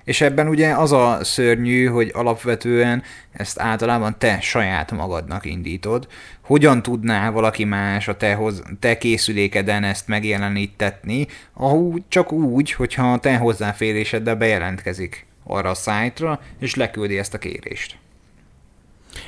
És 0.08 0.20
ebben 0.20 0.48
ugye 0.48 0.72
az 0.72 0.92
a 0.92 1.18
szörnyű, 1.22 1.86
hogy 1.86 2.10
alapvetően 2.14 3.02
ezt 3.32 3.60
általában 3.60 4.18
te 4.18 4.40
saját 4.40 4.92
magadnak 4.92 5.44
indítod. 5.44 6.08
Hogyan 6.40 6.82
tudná 6.82 7.30
valaki 7.30 7.64
más 7.64 8.08
a 8.08 8.16
te, 8.16 8.34
hoz, 8.34 8.62
te 8.80 8.98
készülékeden 8.98 9.84
ezt 9.84 10.08
megjelenítetni, 10.08 11.26
ahogy, 11.52 12.02
csak 12.08 12.32
úgy, 12.32 12.72
hogyha 12.72 13.12
a 13.12 13.18
te 13.18 13.36
hozzáféréseddel 13.36 14.36
bejelentkezik 14.36 15.26
arra 15.44 15.70
a 15.70 15.74
szájtra, 15.74 16.40
és 16.60 16.74
leküldi 16.74 17.18
ezt 17.18 17.34
a 17.34 17.38
kérést. 17.38 17.96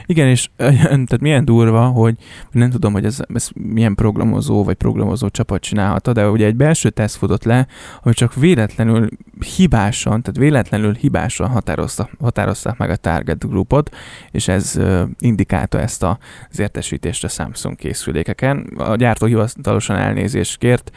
Igen, 0.06 0.28
és 0.28 0.48
tehát 0.56 1.20
milyen 1.20 1.44
durva, 1.44 1.86
hogy 1.86 2.14
nem 2.50 2.70
tudom, 2.70 2.92
hogy 2.92 3.04
ez, 3.04 3.18
ez 3.34 3.48
milyen 3.54 3.94
programozó 3.94 4.64
vagy 4.64 4.74
programozó 4.74 5.28
csapat 5.28 5.60
csinálhatta, 5.60 6.12
de 6.12 6.28
ugye 6.28 6.46
egy 6.46 6.56
belső 6.56 6.90
teszt 6.90 7.16
futott 7.16 7.44
le, 7.44 7.66
hogy 8.02 8.14
csak 8.14 8.34
véletlenül 8.34 9.08
hibásan, 9.56 10.22
tehát 10.22 10.38
véletlenül 10.38 10.94
hibásan 10.94 11.48
határozta, 11.48 12.08
határozták 12.20 12.76
meg 12.76 12.90
a 12.90 12.96
target 12.96 13.48
groupot, 13.48 13.96
és 14.30 14.48
ez 14.48 14.74
uh, 14.76 15.02
indikálta 15.18 15.80
ezt 15.80 16.02
a, 16.02 16.18
az 16.50 16.58
értesítést 16.58 17.24
a 17.24 17.28
Samsung 17.28 17.76
készülékeken. 17.76 18.58
A 18.76 18.96
gyártó 18.96 19.26
hivatalosan 19.26 19.96
elnézést 19.96 20.58
kért, 20.58 20.90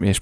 és 0.00 0.20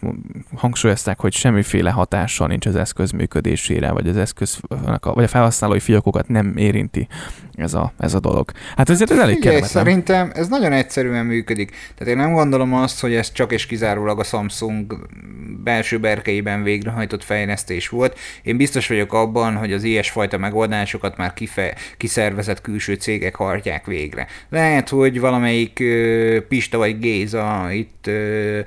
hangsúlyozták, 0.57 1.21
hogy 1.21 1.33
semmiféle 1.33 1.91
hatással 1.91 2.47
nincs 2.47 2.67
az 2.67 2.77
eszköz 2.77 3.11
működésére, 3.11 3.91
vagy 3.91 4.09
az 4.09 4.17
eszköz, 4.17 4.61
vagy 5.01 5.25
a 5.25 5.29
felhasználói 5.29 5.81
fiókokat 5.81 6.29
nem 6.29 6.57
érinti 6.57 7.09
ez 7.55 7.75
a, 7.75 7.93
ez 7.99 8.15
a 8.15 8.21
dolog. 8.21 8.51
Hát 8.77 8.89
ezért 8.89 9.11
ez 9.11 9.19
elég 9.19 9.35
Figyelj, 9.35 9.61
szerintem 9.61 10.31
ez 10.35 10.49
nagyon 10.49 10.73
egyszerűen 10.73 11.27
működik. 11.27 11.71
Tehát 11.97 12.15
én 12.15 12.21
nem 12.21 12.33
gondolom 12.33 12.75
azt, 12.75 13.01
hogy 13.01 13.15
ez 13.15 13.33
csak 13.33 13.53
és 13.53 13.67
kizárólag 13.67 14.19
a 14.19 14.25
Samsung 14.25 15.07
belső 15.69 15.99
berkeiben 15.99 16.63
végrehajtott 16.63 17.25
fejlesztés 17.25 17.89
volt. 17.89 18.19
Én 18.43 18.57
biztos 18.57 18.89
vagyok 18.89 19.13
abban, 19.13 19.57
hogy 19.57 19.73
az 19.73 19.83
ilyesfajta 19.83 20.39
megoldásokat 20.39 21.17
már 21.17 21.35
kife, 21.35 21.75
kiszervezett 21.97 22.61
külső 22.61 22.95
cégek 22.95 23.35
hartják 23.35 23.87
végre. 23.87 24.27
Lehet, 24.49 24.89
hogy 24.89 25.21
valamelyik 25.21 25.81
ö, 25.81 26.39
Pista 26.49 26.79
vagy 26.79 26.99
Géza 26.99 27.69
itt 27.73 28.07
ö, 28.07 28.61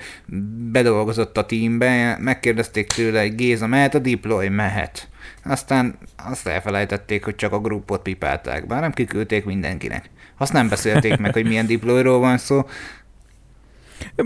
bedolgozott 0.71 1.37
a 1.37 1.45
teambe, 1.45 2.17
megkérdezték 2.19 2.87
tőle, 2.87 3.21
hogy 3.21 3.35
Géza 3.35 3.67
mehet, 3.67 3.95
a 3.95 3.99
deploy 3.99 4.49
mehet. 4.49 5.07
Aztán 5.43 5.97
azt 6.29 6.47
elfelejtették, 6.47 7.23
hogy 7.23 7.35
csak 7.35 7.53
a 7.53 7.59
grupot 7.59 8.01
pipálták, 8.01 8.67
bár 8.67 8.81
nem 8.81 8.91
kiküldték 8.91 9.45
mindenkinek. 9.45 10.09
Azt 10.37 10.53
nem 10.53 10.69
beszélték 10.69 11.17
meg, 11.17 11.33
hogy 11.33 11.47
milyen 11.47 11.67
deployról 11.67 12.19
van 12.19 12.37
szó, 12.37 12.65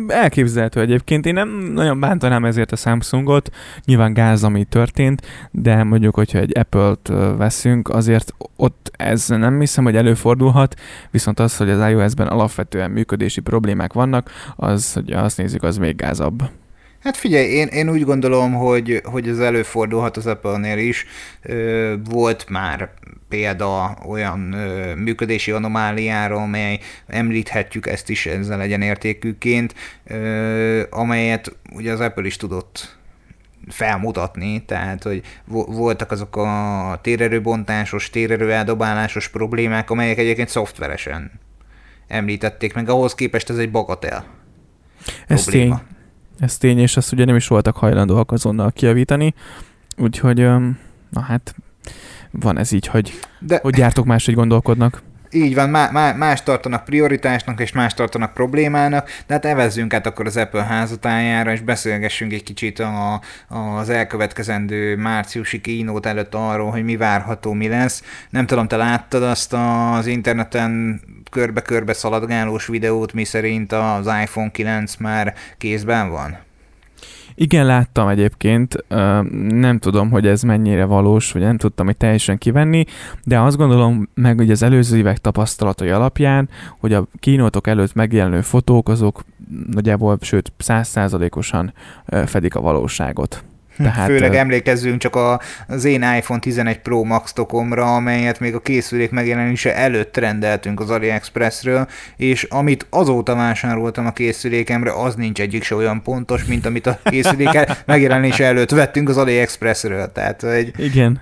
Elképzelhető 0.08 0.80
egyébként. 0.82 1.26
Én 1.26 1.34
nem 1.34 1.50
nagyon 1.50 2.00
bántanám 2.00 2.46
ezért 2.46 2.72
a 2.72 2.76
Samsungot, 2.76 3.50
nyilván 3.86 4.14
gáz, 4.14 4.44
ami 4.44 4.64
történt, 4.64 5.22
de 5.52 5.84
mondjuk, 5.84 6.16
hogyha 6.16 6.40
egy 6.40 6.58
Apple-t 6.58 7.08
veszünk, 7.38 7.90
azért 7.90 8.34
ott 8.56 8.92
ez 8.98 9.28
nem 9.28 9.60
hiszem, 9.60 9.84
hogy 9.84 9.96
előfordulhat, 9.96 10.76
viszont 11.12 11.40
az, 11.40 11.58
hogy 11.58 11.70
az 11.70 11.90
iOS-ben 11.90 12.28
alapvetően 12.28 12.92
működési 12.92 13.42
problémák 13.42 13.94
vannak, 13.94 14.32
az, 14.56 14.94
hogy 14.94 15.12
azt 15.12 15.38
nézzük, 15.38 15.64
az 15.64 15.78
még 15.78 15.96
gázabb. 15.96 16.44
Hát 17.06 17.18
figyelj, 17.18 17.46
én, 17.46 17.68
én 17.68 17.90
úgy 17.90 18.04
gondolom, 18.04 18.54
hogy, 18.54 19.02
hogy 19.04 19.28
ez 19.28 19.40
előfordulhat 19.40 20.18
az 20.18 20.28
Apple-nél 20.28 20.78
is. 20.78 21.06
Volt 22.10 22.50
már 22.50 22.90
példa 23.30 23.98
olyan 24.08 24.40
működési 24.98 25.52
anomáliára, 25.52 26.36
amely 26.36 26.80
említhetjük 27.08 27.88
ezt 27.88 28.10
is 28.10 28.26
ezzel 28.26 28.58
legyen 28.58 28.82
értékűként, 28.82 29.76
amelyet 30.90 31.56
ugye 31.74 31.92
az 31.92 32.00
Apple 32.00 32.26
is 32.26 32.38
tudott 32.38 32.98
felmutatni, 33.68 34.66
tehát 34.66 35.04
hogy 35.04 35.22
voltak 35.68 36.12
azok 36.12 36.36
a 36.36 37.00
térerőbontásos, 37.02 38.10
térerő 38.10 38.52
eldobálásos 38.52 39.30
problémák, 39.30 39.90
amelyek 39.90 40.18
egyébként 40.18 40.50
szoftveresen 40.50 41.32
említették 42.08 42.74
meg, 42.74 42.90
ahhoz 42.90 43.16
képest 43.16 43.50
ez 43.50 43.58
egy 43.58 43.72
bagatel 43.72 44.26
ez 45.28 45.44
probléma. 45.44 45.76
Tény. 45.78 45.94
Ez 46.40 46.58
tény, 46.58 46.80
és 46.80 46.98
azt 46.98 47.12
ugye 47.12 47.26
nem 47.26 47.36
is 47.36 47.48
voltak 47.48 47.78
hajlandóak 47.78 48.32
azonnal 48.32 48.72
kiavítani, 48.72 49.34
úgyhogy 49.98 50.38
na 51.10 51.22
hát 51.22 51.56
van 52.32 52.58
ez 52.58 52.72
így, 52.72 52.88
hogy, 52.88 53.12
De... 53.40 53.60
hogy 53.62 53.74
gyártók 53.74 54.06
máshogy 54.06 54.34
gondolkodnak. 54.34 55.04
Így 55.36 55.56
van, 55.56 55.70
má, 55.70 55.90
má, 55.92 56.14
más 56.14 56.44
tartanak 56.44 56.84
prioritásnak, 56.84 57.60
és 57.60 57.72
más 57.72 57.94
tartanak 57.94 58.34
problémának, 58.34 59.10
de 59.28 59.34
hát 59.34 59.46
evezzünk 59.46 59.94
át 59.94 60.06
akkor 60.06 60.26
az 60.26 60.38
Apple 60.38 60.64
házatájára, 60.64 61.52
és 61.52 61.62
beszélgessünk 61.62 62.34
egy 62.34 62.44
kicsit 62.44 62.80
a, 62.80 63.22
az 63.48 63.90
elkövetkezendő 63.90 64.96
márciusi 64.96 65.62
kínót 65.62 66.06
előtt 66.06 66.34
arról, 66.34 66.72
hogy 66.72 66.84
mi 66.84 66.98
várható, 66.98 67.54
mi 67.54 67.68
lesz. 67.68 68.04
Nem 68.30 68.46
tudom, 68.46 68.68
te 68.68 68.76
láttad 68.76 69.24
azt 69.24 69.54
az 69.54 70.06
interneten 70.06 71.02
körbe-körbe 71.32 71.94
szaladgálós 71.94 72.68
videót, 72.68 73.14
mi 73.14 73.24
szerint 73.24 73.72
az 73.72 74.06
iPhone 74.22 74.52
9 74.52 74.96
már 74.96 75.34
kézben 75.58 76.10
van? 76.10 76.45
Igen, 77.36 77.66
láttam 77.66 78.08
egyébként, 78.08 78.86
nem 79.50 79.78
tudom, 79.80 80.10
hogy 80.10 80.28
ez 80.28 80.42
mennyire 80.42 80.86
valós, 80.86 81.32
vagy 81.32 81.42
nem 81.42 81.58
tudtam 81.58 81.86
hogy 81.86 81.98
teljesen 81.98 82.38
kivenni, 82.38 82.86
de 83.24 83.40
azt 83.40 83.58
gondolom 83.58 84.10
meg, 84.14 84.38
hogy 84.38 84.52
az 84.52 84.64
előző 84.64 84.98
évek 84.98 85.18
tapasztalatai 85.18 85.90
alapján, 85.90 86.50
hogy 86.80 86.94
a 86.94 87.08
kínótok 87.20 87.68
előtt 87.68 87.94
megjelenő 87.94 88.42
fotók, 88.42 88.90
azok 88.90 89.24
nagyjából, 89.72 90.18
sőt, 90.22 90.54
százszázalékosan 90.58 91.74
fedik 92.26 92.56
a 92.56 92.62
valóságot. 92.62 93.44
Tehát, 93.78 94.06
Főleg 94.06 94.36
emlékezzünk 94.36 95.00
csak 95.00 95.16
a, 95.16 95.40
az 95.68 95.86
én 95.86 96.02
iPhone 96.18 96.40
11 96.40 96.80
Pro 96.80 97.04
Max 97.04 97.34
tokomra, 97.34 97.96
amelyet 97.96 98.40
még 98.40 98.56
a 98.56 98.60
készülék 98.60 99.12
megjelenése 99.12 99.76
előtt 99.76 100.18
rendeltünk 100.18 100.80
az 100.80 100.90
AliExpressről, 100.90 101.88
és 102.18 102.44
amit 102.44 102.88
azóta 102.90 103.36
vásároltam 103.36 104.06
a 104.06 104.12
készülékemre, 104.12 104.92
az 104.94 105.16
nincs 105.16 105.42
egyik 105.42 105.64
se 105.64 105.76
olyan 105.76 106.02
pontos, 106.02 106.46
mint 106.46 106.66
amit 106.66 106.86
a 106.86 107.00
készülék 107.10 107.60
megjelenése 107.86 108.46
előtt 108.46 108.72
vettünk 108.72 109.10
az 109.10 109.18
AliExpressről. 109.18 110.12
Tehát, 110.12 110.42
hogy... 110.42 110.72
Igen, 110.78 111.22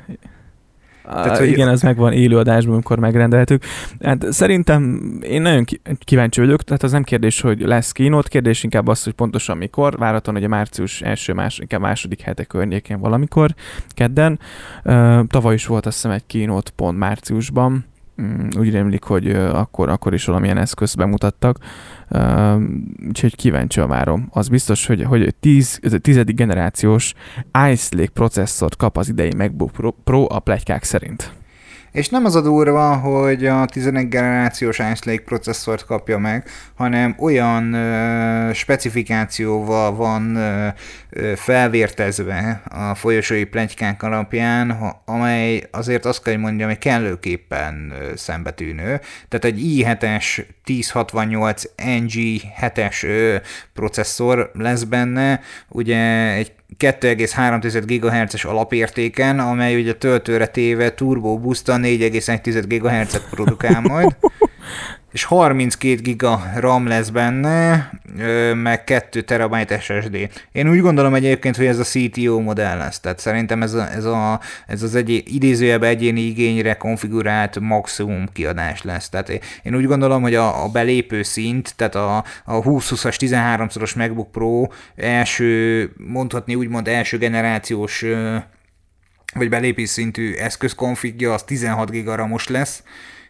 tehát, 1.04 1.38
hogy... 1.38 1.48
Igen, 1.48 1.68
ez 1.68 1.82
megvan 1.82 2.14
élőadásban, 2.14 2.74
amikor 2.74 3.00
megrendeltük. 3.00 3.64
Hát 4.02 4.26
szerintem 4.32 5.02
én 5.22 5.42
nagyon 5.42 5.66
kíváncsi 6.04 6.40
vagyok, 6.40 6.64
tehát 6.64 6.84
az 6.84 6.92
nem 6.92 7.04
kérdés, 7.04 7.42
hogy 7.42 7.62
lesz 7.62 7.92
kínót, 7.92 8.28
kérdés 8.28 8.64
inkább 8.64 8.88
az, 8.88 9.04
hogy 9.04 9.14
pontosan 9.14 9.58
mikor, 9.58 9.98
várhatóan 9.98 10.36
hogy 10.36 10.46
a 10.46 10.50
március 10.50 11.02
első, 11.02 11.34
más, 11.34 11.60
inkább 11.60 11.82
második 11.82 12.22
hete 12.22 12.44
környékén 12.44 13.00
valamikor, 13.00 13.54
kedden. 13.90 14.40
Tavaly 15.28 15.54
is 15.54 15.66
volt 15.66 15.86
azt 15.86 15.96
hiszem 15.96 16.12
egy 16.12 16.26
kínót 16.26 16.70
pont 16.70 16.98
márciusban, 16.98 17.86
úgy 18.58 18.72
rémlik, 18.72 19.04
hogy 19.04 19.32
akkor, 19.32 19.90
akkor 19.90 20.14
is 20.14 20.26
valamilyen 20.26 20.58
eszközt 20.58 20.98
bemutattak, 20.98 21.58
úgyhogy 23.08 23.36
kíváncsi 23.36 23.80
a 23.80 23.88
várom. 23.88 24.28
Az 24.32 24.48
biztos, 24.48 24.86
hogy, 24.86 25.04
hogy 25.04 25.36
tíz, 25.40 25.80
ez 25.82 25.94
a 25.94 25.98
tizedik 25.98 26.36
generációs 26.36 27.14
Ice 27.70 27.96
Lake 27.96 28.12
processzort 28.14 28.76
kap 28.76 28.98
az 28.98 29.10
idei 29.10 29.34
MacBook 29.38 29.72
Pro, 29.72 29.92
Pro 29.92 30.26
a 30.30 30.40
plegykák 30.40 30.84
szerint. 30.84 31.43
És 31.94 32.10
nem 32.10 32.26
az 32.26 32.36
a 32.36 32.42
durva, 32.42 32.96
hogy 32.96 33.46
a 33.46 33.66
11 33.66 34.08
generációs 34.08 34.80
Ice 34.80 35.02
Lake 35.06 35.24
processzort 35.24 35.86
kapja 35.86 36.18
meg, 36.18 36.50
hanem 36.76 37.16
olyan 37.20 37.74
ö, 37.74 38.54
specifikációval 38.54 39.96
van 39.96 40.36
ö, 40.36 40.68
felvértezve 41.36 42.62
a 42.70 42.96
folyosói 42.96 43.44
plegykák 43.44 44.04
alapján, 44.04 44.96
amely 45.06 45.68
azért 45.72 46.06
azt 46.06 46.24
kell, 46.24 46.34
hogy 46.34 46.42
mondjam, 46.42 46.70
hogy 46.70 46.78
kellőképpen 46.78 47.94
szembetűnő. 48.16 49.00
Tehát 49.28 49.46
egy 49.46 49.62
i7-es 49.64 50.46
1068 50.66 51.64
NG7-es 51.78 53.06
processzor 53.74 54.52
lesz 54.54 54.84
benne, 54.84 55.42
ugye 55.70 56.32
egy 56.34 56.52
2,3 56.80 57.84
GHz-es 57.86 58.46
alapértéken, 58.46 59.40
amely 59.40 59.76
ugye 59.76 59.94
töltőre 59.94 60.48
téve 60.48 60.92
turbo 60.92 61.40
buszta 61.40 61.76
4,1 61.76 62.64
GHz-et 62.68 63.28
produkál 63.30 63.82
majd. 63.82 64.16
és 65.14 65.24
32 65.24 66.02
giga 66.02 66.44
RAM 66.56 66.88
lesz 66.88 67.10
benne, 67.10 67.90
meg 68.54 68.84
2 68.84 69.22
terabyte 69.22 69.80
SSD. 69.80 70.30
Én 70.52 70.70
úgy 70.70 70.80
gondolom 70.80 71.14
egyébként, 71.14 71.56
hogy 71.56 71.66
ez 71.66 71.80
a 71.80 71.84
CTO 71.84 72.40
modell 72.40 72.78
lesz, 72.78 73.00
tehát 73.00 73.20
szerintem 73.20 73.62
ez, 73.62 73.74
a, 73.74 73.92
ez, 73.92 74.06
a, 74.06 74.40
ez 74.68 74.84
az 74.84 74.96
egy 74.96 75.24
idézőjebb 75.26 75.84
egyéni 75.84 76.22
igényre 76.22 76.74
konfigurált 76.74 77.60
maximum 77.60 78.26
kiadás 78.34 78.82
lesz. 78.82 79.10
Tehát 79.10 79.30
én 79.64 79.76
úgy 79.76 79.86
gondolom, 79.86 80.22
hogy 80.22 80.36
a, 80.36 80.64
a 80.64 80.70
belépő 80.70 81.24
szint, 81.24 81.74
tehát 81.76 81.96
a, 81.96 82.18
a 82.46 82.62
20-20-as 82.62 83.16
13-szoros 83.20 83.96
MacBook 83.96 84.32
Pro 84.32 84.68
első, 84.96 85.92
mondhatni 85.98 86.56
úgymond 86.56 86.88
első 86.88 87.18
generációs 87.18 88.06
vagy 89.34 89.50
belépés 89.50 89.90
szintű 89.90 90.34
eszközkonfigja, 90.34 91.34
az 91.34 91.44
16 91.44 91.92
gigaramos 91.92 92.48
lesz, 92.48 92.84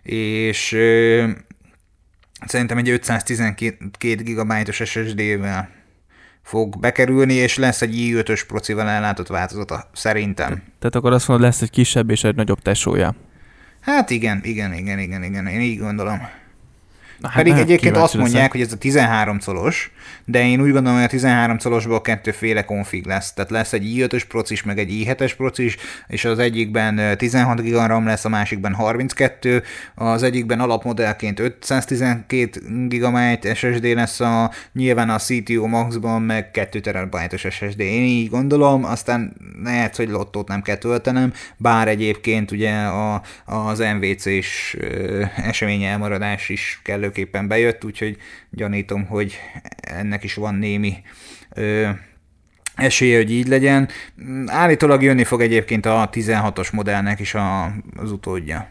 és 0.04 0.78
szerintem 2.46 2.78
egy 2.78 2.90
512 2.90 4.16
GB-os 4.24 4.82
SSD-vel 4.86 5.70
fog 6.42 6.80
bekerülni, 6.80 7.34
és 7.34 7.58
lesz 7.58 7.82
egy 7.82 7.96
i5-ös 7.96 8.44
procival 8.48 8.90
ellátott 8.90 9.28
változata, 9.28 9.90
szerintem. 9.94 10.64
Tehát 10.80 10.96
akkor 10.96 11.14
azt 11.14 11.28
mondod, 11.28 11.46
lesz 11.46 11.62
egy 11.62 11.70
kisebb 11.70 12.10
és 12.10 12.24
egy 12.24 12.36
nagyobb 12.36 12.60
tesója. 12.60 13.16
Hát 13.80 14.10
igen, 14.10 14.40
igen, 14.44 14.74
igen, 14.74 15.00
igen, 15.00 15.24
igen, 15.24 15.48
én 15.48 15.62
így 15.62 15.80
gondolom. 15.80 16.20
Na, 17.24 17.30
hát 17.30 17.44
Pedig 17.44 17.58
egyébként 17.60 17.98
azt 17.98 18.14
mondják, 18.14 18.36
leszek. 18.36 18.52
hogy 18.52 18.62
ez 18.62 18.72
a 18.72 18.78
13 18.78 19.38
colos, 19.46 19.92
de 20.26 20.48
én 20.48 20.62
úgy 20.62 20.72
gondolom, 20.72 20.98
hogy 20.98 21.08
a 21.08 21.10
13 21.10 21.58
colosból 21.58 22.02
kettőféle 22.02 22.66
konfig 22.66 23.06
lesz. 23.06 23.34
Tehát 23.34 23.52
lesz 23.52 23.74
egy 23.74 23.94
i5-ös 23.96 24.24
procis, 24.28 24.64
meg 24.64 24.80
egy 24.80 24.90
i7-es 24.92 25.34
procis, 25.38 25.78
és 26.08 26.26
az 26.26 26.40
egyikben 26.40 27.18
16 27.18 27.62
GB 27.62 27.74
RAM 27.74 28.06
lesz, 28.06 28.26
a 28.26 28.30
másikban 28.30 28.74
32, 28.74 29.64
az 29.96 30.24
egyikben 30.24 30.60
alapmodellként 30.60 31.40
512 31.40 32.62
GB 32.88 33.18
SSD 33.56 33.86
lesz, 33.86 34.20
a, 34.20 34.52
nyilván 34.74 35.10
a 35.10 35.18
CTO 35.18 35.68
Max-ban 35.68 36.22
meg 36.22 36.52
2 36.52 36.80
TB-os 36.80 37.48
SSD. 37.50 37.80
Én 37.80 38.04
így 38.04 38.30
gondolom, 38.30 38.84
aztán 38.86 39.34
lehet, 39.64 39.96
hogy 39.96 40.10
lottót 40.10 40.48
nem 40.48 40.62
kell 40.62 40.76
töltenem, 40.76 41.34
bár 41.58 41.88
egyébként 41.88 42.52
ugye 42.52 42.72
a, 42.72 43.22
az 43.46 43.84
MVC-s 44.00 44.78
esemény 45.36 45.84
elmaradás 45.84 46.50
is 46.50 46.80
kellő 46.84 47.12
kellőképpen 47.14 47.48
bejött, 47.48 47.86
úgyhogy 47.86 48.18
gyanítom, 48.50 49.06
hogy 49.06 49.40
ennek 49.82 50.24
is 50.24 50.34
van 50.34 50.56
némi 50.56 50.96
ö, 51.56 51.90
esélye, 52.76 53.18
hogy 53.18 53.32
így 53.32 53.48
legyen. 53.48 53.90
Állítólag 54.46 55.04
jönni 55.04 55.24
fog 55.24 55.42
egyébként 55.42 55.86
a 55.86 56.10
16-os 56.12 56.74
modellnek 56.74 57.20
is 57.20 57.34
a, 57.34 57.64
az 57.96 58.12
utódja. 58.12 58.70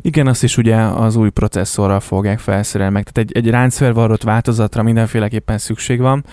Igen, 0.00 0.26
azt 0.26 0.42
is 0.42 0.56
ugye 0.56 0.76
az 0.76 1.16
új 1.16 1.30
processzorral 1.30 2.00
fogják 2.00 2.38
felszerelni 2.38 2.92
meg. 2.92 3.10
Tehát 3.10 3.30
egy, 3.30 3.44
egy 3.44 3.50
ráncfelvarrott 3.50 4.22
változatra 4.22 4.82
mindenféleképpen 4.82 5.58
szükség 5.58 6.00
van, 6.00 6.24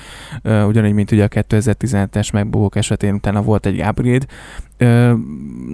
ugyanígy, 0.43 0.93
mint 0.93 1.11
ugye 1.11 1.23
a 1.23 1.27
2017-es 1.27 2.33
MacBook 2.33 2.75
esetén 2.75 3.13
utána 3.13 3.41
volt 3.41 3.65
egy 3.65 3.81
upgrade. 3.81 4.25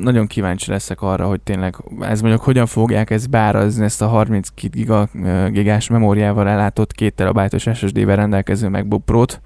Nagyon 0.01 0.27
kíváncsi 0.27 0.71
leszek 0.71 1.01
arra, 1.01 1.27
hogy 1.27 1.41
tényleg 1.41 1.75
ez 1.99 2.21
mondjuk 2.21 2.43
hogyan 2.43 2.65
fogják 2.65 3.10
ezt 3.10 3.30
beárazni, 3.30 3.84
ezt 3.84 4.01
a 4.01 4.08
32 4.08 4.69
giga, 4.77 5.10
gigás 5.51 5.88
memóriával 5.88 6.47
ellátott 6.47 6.91
2 6.91 7.10
terabájtos 7.10 7.67
SSD-vel 7.73 8.15
rendelkező 8.15 8.69
MacBook 8.69 9.06
Pro-t, 9.06 9.41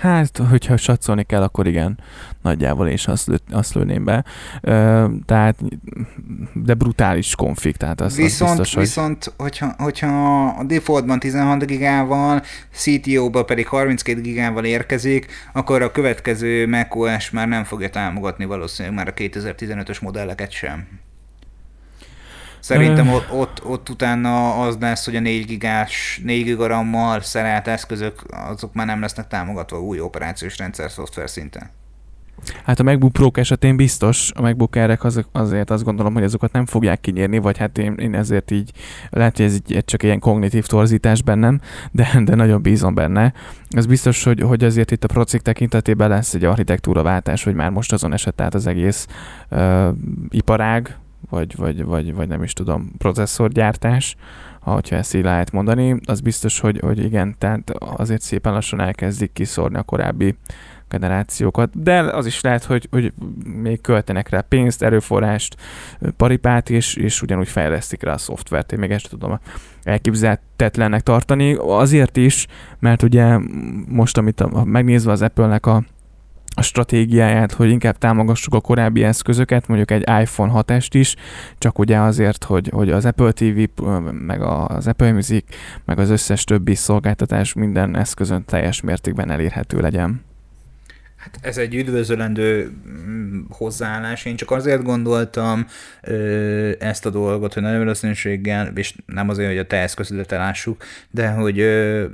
Hát, 0.00 0.36
hogyha 0.50 0.76
satszolni 0.76 1.24
kell, 1.24 1.42
akkor 1.42 1.66
igen, 1.66 1.98
nagyjából 2.42 2.88
és 2.88 3.06
azt, 3.06 3.26
lő, 3.26 3.38
azt 3.50 3.74
lőném 3.74 4.04
be. 4.04 4.24
Ö, 4.60 5.06
tehát, 5.26 5.58
de 6.54 6.74
brutális 6.74 7.34
konfig, 7.34 7.76
tehát 7.76 8.00
az, 8.00 8.16
viszont, 8.16 8.50
az 8.50 8.56
biztos, 8.56 8.74
hogy... 8.74 8.84
Viszont, 8.84 9.32
hogyha, 9.36 9.74
hogyha 9.78 10.44
a 10.46 10.64
defaultban 10.64 11.18
16 11.18 11.66
gigával, 11.66 12.42
CTO-ba 12.72 13.44
pedig 13.44 13.66
32 13.66 14.20
gigával 14.20 14.64
érkezik, 14.64 15.26
akkor 15.52 15.82
a 15.82 15.90
következő 15.90 16.68
macOS 16.68 17.30
már 17.30 17.48
nem 17.48 17.64
fogja 17.64 17.90
támogatni 17.90 18.44
valószínűleg 18.44 18.96
már 18.96 19.08
a 19.08 19.14
2015-ös 19.14 20.00
modelleket 20.00 20.50
sem. 20.50 20.86
Szerintem 22.60 23.08
ott, 23.08 23.32
ott, 23.32 23.64
ott 23.64 23.88
utána 23.88 24.60
az 24.60 24.76
lesz, 24.80 25.04
hogy 25.04 25.16
a 25.16 25.20
4 25.20 25.46
gigás, 25.46 26.20
4 26.24 26.44
gigarammal 26.44 27.20
szerelt 27.20 27.68
eszközök, 27.68 28.22
azok 28.30 28.74
már 28.74 28.86
nem 28.86 29.00
lesznek 29.00 29.26
támogatva 29.26 29.80
új 29.80 30.00
operációs 30.00 30.58
rendszer 30.58 30.90
szoftver 30.90 31.30
szinten. 31.30 31.70
Hát 32.64 32.80
a 32.80 32.82
MacBook 32.82 33.12
pro 33.12 33.30
esetén 33.32 33.76
biztos, 33.76 34.32
a 34.34 34.40
MacBook 34.40 34.76
air 34.76 34.98
az, 35.00 35.24
azért 35.32 35.70
azt 35.70 35.84
gondolom, 35.84 36.14
hogy 36.14 36.22
azokat 36.22 36.52
nem 36.52 36.66
fogják 36.66 37.00
kinyírni, 37.00 37.38
vagy 37.38 37.58
hát 37.58 37.78
én, 37.78 37.94
én 37.94 38.14
ezért 38.14 38.50
így, 38.50 38.70
lehet, 39.10 39.36
hogy 39.36 39.44
ez 39.44 39.54
így, 39.54 39.84
csak 39.84 40.02
ilyen 40.02 40.18
kognitív 40.18 40.66
torzítás 40.66 41.22
bennem, 41.22 41.60
de, 41.92 42.20
de 42.24 42.34
nagyon 42.34 42.62
bízom 42.62 42.94
benne. 42.94 43.32
Ez 43.68 43.86
biztos, 43.86 44.24
hogy, 44.24 44.40
hogy 44.40 44.64
azért 44.64 44.90
itt 44.90 45.04
a 45.04 45.08
procik 45.08 45.40
tekintetében 45.40 46.08
lesz 46.08 46.34
egy 46.34 46.44
architektúraváltás, 46.44 47.44
hogy 47.44 47.54
már 47.54 47.70
most 47.70 47.92
azon 47.92 48.12
esett 48.12 48.40
át 48.40 48.54
az 48.54 48.66
egész 48.66 49.06
uh, 49.50 49.88
iparág, 50.28 50.98
vagy, 51.30 51.56
vagy, 51.56 51.84
vagy, 51.84 52.14
vagy 52.14 52.28
nem 52.28 52.42
is 52.42 52.52
tudom, 52.52 52.92
processzorgyártás, 52.98 54.16
ha 54.60 54.80
ezt 54.90 55.14
így 55.14 55.24
lehet 55.24 55.52
mondani, 55.52 56.00
az 56.04 56.20
biztos, 56.20 56.60
hogy, 56.60 56.78
hogy 56.80 57.04
igen, 57.04 57.34
tehát 57.38 57.70
azért 57.78 58.20
szépen 58.20 58.52
lassan 58.52 58.80
elkezdik 58.80 59.32
kiszórni 59.32 59.76
a 59.76 59.82
korábbi 59.82 60.36
generációkat, 60.90 61.82
de 61.82 62.00
az 62.00 62.26
is 62.26 62.40
lehet, 62.40 62.64
hogy, 62.64 62.88
hogy 62.90 63.12
még 63.44 63.80
költenek 63.80 64.28
rá 64.28 64.40
pénzt, 64.40 64.82
erőforrást, 64.82 65.56
paripát, 66.16 66.70
és, 66.70 66.94
és 66.94 67.22
ugyanúgy 67.22 67.48
fejlesztik 67.48 68.02
rá 68.02 68.12
a 68.12 68.18
szoftvert. 68.18 68.72
Én 68.72 68.78
még 68.78 68.90
ezt 68.90 69.08
tudom 69.08 69.38
elképzelhetetlennek 69.82 71.00
tartani. 71.00 71.54
Azért 71.58 72.16
is, 72.16 72.46
mert 72.78 73.02
ugye 73.02 73.38
most, 73.88 74.18
amit 74.18 74.40
a, 74.40 74.64
megnézve 74.64 75.12
az 75.12 75.22
Apple-nek 75.22 75.66
a 75.66 75.82
a 76.54 76.62
stratégiáját, 76.62 77.52
hogy 77.52 77.70
inkább 77.70 77.98
támogassuk 77.98 78.54
a 78.54 78.60
korábbi 78.60 79.04
eszközöket, 79.04 79.66
mondjuk 79.66 79.90
egy 79.90 80.04
iPhone 80.22 80.52
6-est 80.54 80.88
is, 80.90 81.16
csak 81.58 81.78
ugye 81.78 81.98
azért, 81.98 82.44
hogy, 82.44 82.68
hogy 82.72 82.90
az 82.90 83.04
Apple 83.04 83.32
TV, 83.32 83.82
meg 84.12 84.42
az 84.42 84.86
Apple 84.86 85.12
Music, 85.12 85.44
meg 85.84 85.98
az 85.98 86.10
összes 86.10 86.44
többi 86.44 86.74
szolgáltatás 86.74 87.52
minden 87.52 87.96
eszközön 87.96 88.44
teljes 88.44 88.80
mértékben 88.80 89.30
elérhető 89.30 89.80
legyen. 89.80 90.29
Hát 91.20 91.38
ez 91.42 91.58
egy 91.58 91.74
üdvözölendő 91.74 92.70
mm, 92.88 93.40
hozzáállás. 93.48 94.24
Én 94.24 94.36
csak 94.36 94.50
azért 94.50 94.82
gondoltam 94.82 95.66
ö, 96.02 96.70
ezt 96.78 97.06
a 97.06 97.10
dolgot, 97.10 97.54
hogy 97.54 97.62
nagy 97.62 97.78
valószínűséggel, 97.78 98.72
és 98.74 98.94
nem 99.06 99.28
azért, 99.28 99.48
hogy 99.48 99.58
a 99.58 99.66
te 99.66 99.76
eszközödet 99.76 100.32
elássuk, 100.32 100.84
de 101.10 101.28
hogy 101.28 101.60
ö, 101.60 102.04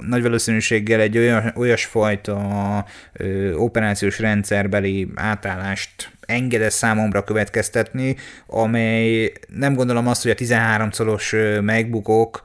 nagy 0.00 0.22
valószínűséggel 0.22 1.00
egy 1.00 1.18
olyan, 1.18 1.52
olyasfajta 1.56 2.84
ö, 3.12 3.52
operációs 3.52 4.18
rendszerbeli 4.18 5.08
átállást 5.14 6.10
engedett 6.20 6.70
számomra 6.70 7.24
következtetni, 7.24 8.16
amely 8.46 9.32
nem 9.48 9.74
gondolom 9.74 10.06
azt, 10.08 10.22
hogy 10.22 10.30
a 10.30 10.34
13 10.34 10.90
colos 10.90 11.34
MacBookok 11.62 12.42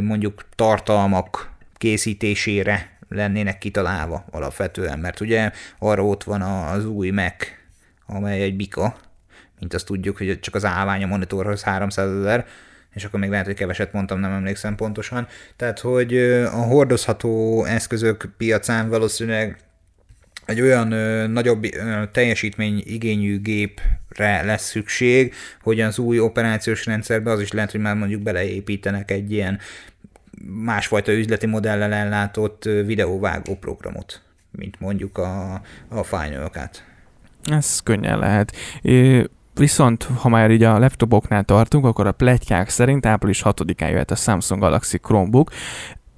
mondjuk 0.00 0.44
tartalmak 0.54 1.50
készítésére 1.76 2.95
lennének 3.08 3.58
kitalálva 3.58 4.24
alapvetően, 4.30 4.98
mert 4.98 5.20
ugye 5.20 5.50
arra 5.78 6.04
ott 6.04 6.24
van 6.24 6.42
az 6.42 6.86
új 6.86 7.10
Mac, 7.10 7.46
amely 8.06 8.42
egy 8.42 8.56
bika, 8.56 8.96
mint 9.58 9.74
azt 9.74 9.86
tudjuk, 9.86 10.16
hogy 10.16 10.40
csak 10.40 10.54
az 10.54 10.64
állvány 10.64 11.02
a 11.02 11.06
monitorhoz 11.06 11.62
300 11.62 12.18
ezer, 12.18 12.46
és 12.94 13.04
akkor 13.04 13.20
még 13.20 13.30
lehet, 13.30 13.46
hogy 13.46 13.54
keveset 13.54 13.92
mondtam, 13.92 14.20
nem 14.20 14.32
emlékszem 14.32 14.74
pontosan. 14.74 15.26
Tehát, 15.56 15.78
hogy 15.78 16.16
a 16.44 16.62
hordozható 16.62 17.64
eszközök 17.64 18.28
piacán 18.36 18.88
valószínűleg 18.88 19.58
egy 20.46 20.60
olyan 20.60 20.92
ö, 20.92 21.26
nagyobb 21.26 21.64
ö, 21.64 22.02
teljesítmény 22.12 22.82
igényű 22.84 23.40
gépre 23.40 24.42
lesz 24.42 24.68
szükség, 24.68 25.34
hogy 25.62 25.80
az 25.80 25.98
új 25.98 26.18
operációs 26.18 26.86
rendszerbe 26.86 27.30
az 27.30 27.40
is 27.40 27.52
lehet, 27.52 27.70
hogy 27.70 27.80
már 27.80 27.94
mondjuk 27.94 28.22
beleépítenek 28.22 29.10
egy 29.10 29.32
ilyen 29.32 29.58
másfajta 30.44 31.12
üzleti 31.12 31.46
modellel 31.46 31.92
ellátott 31.92 32.64
videóvágó 32.64 33.56
programot, 33.56 34.22
mint 34.50 34.80
mondjuk 34.80 35.18
a, 35.18 35.52
a 35.88 36.02
Final. 36.02 36.50
Ez 37.44 37.80
könnyen 37.80 38.18
lehet. 38.18 38.56
Viszont, 39.54 40.02
ha 40.02 40.28
már 40.28 40.50
így 40.50 40.62
a 40.62 40.78
laptopoknál 40.78 41.44
tartunk, 41.44 41.84
akkor 41.84 42.06
a 42.06 42.12
pletykák 42.12 42.68
szerint 42.68 43.06
április 43.06 43.42
6-án 43.44 43.90
jöhet 43.90 44.10
a 44.10 44.14
Samsung 44.14 44.60
Galaxy 44.60 44.98
Chromebook 44.98 45.50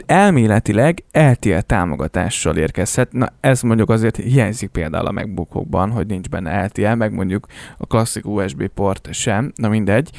elméletileg 0.08 1.04
LTE 1.12 1.60
támogatással 1.60 2.56
érkezhet. 2.56 3.12
Na 3.12 3.28
ez 3.40 3.62
mondjuk 3.62 3.90
azért 3.90 4.16
hiányzik 4.16 4.70
például 4.70 5.06
a 5.06 5.12
MacBookokban, 5.12 5.90
hogy 5.90 6.06
nincs 6.06 6.28
benne 6.28 6.64
LTE, 6.64 6.94
meg 6.94 7.12
mondjuk 7.12 7.46
a 7.78 7.86
klasszik 7.86 8.26
USB 8.26 8.66
port 8.66 9.08
sem, 9.12 9.52
na 9.56 9.68
mindegy. 9.68 10.10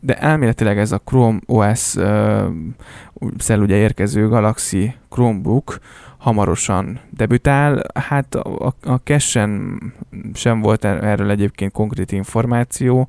De 0.00 0.14
elméletileg 0.18 0.78
ez 0.78 0.92
a 0.92 0.98
Chrome 0.98 1.38
OS 1.46 1.94
szel 3.38 3.60
ugye 3.60 3.76
érkező 3.76 4.28
Galaxy 4.28 4.94
Chromebook 5.08 5.78
hamarosan 6.18 7.00
debütál. 7.10 7.82
Hát 7.94 8.34
a, 8.34 8.66
a, 8.66 8.90
a 8.90 8.94
cache 8.94 9.48
sem 10.34 10.60
volt 10.60 10.84
er-, 10.84 11.04
erről 11.04 11.30
egyébként 11.30 11.72
konkrét 11.72 12.12
információ, 12.12 13.08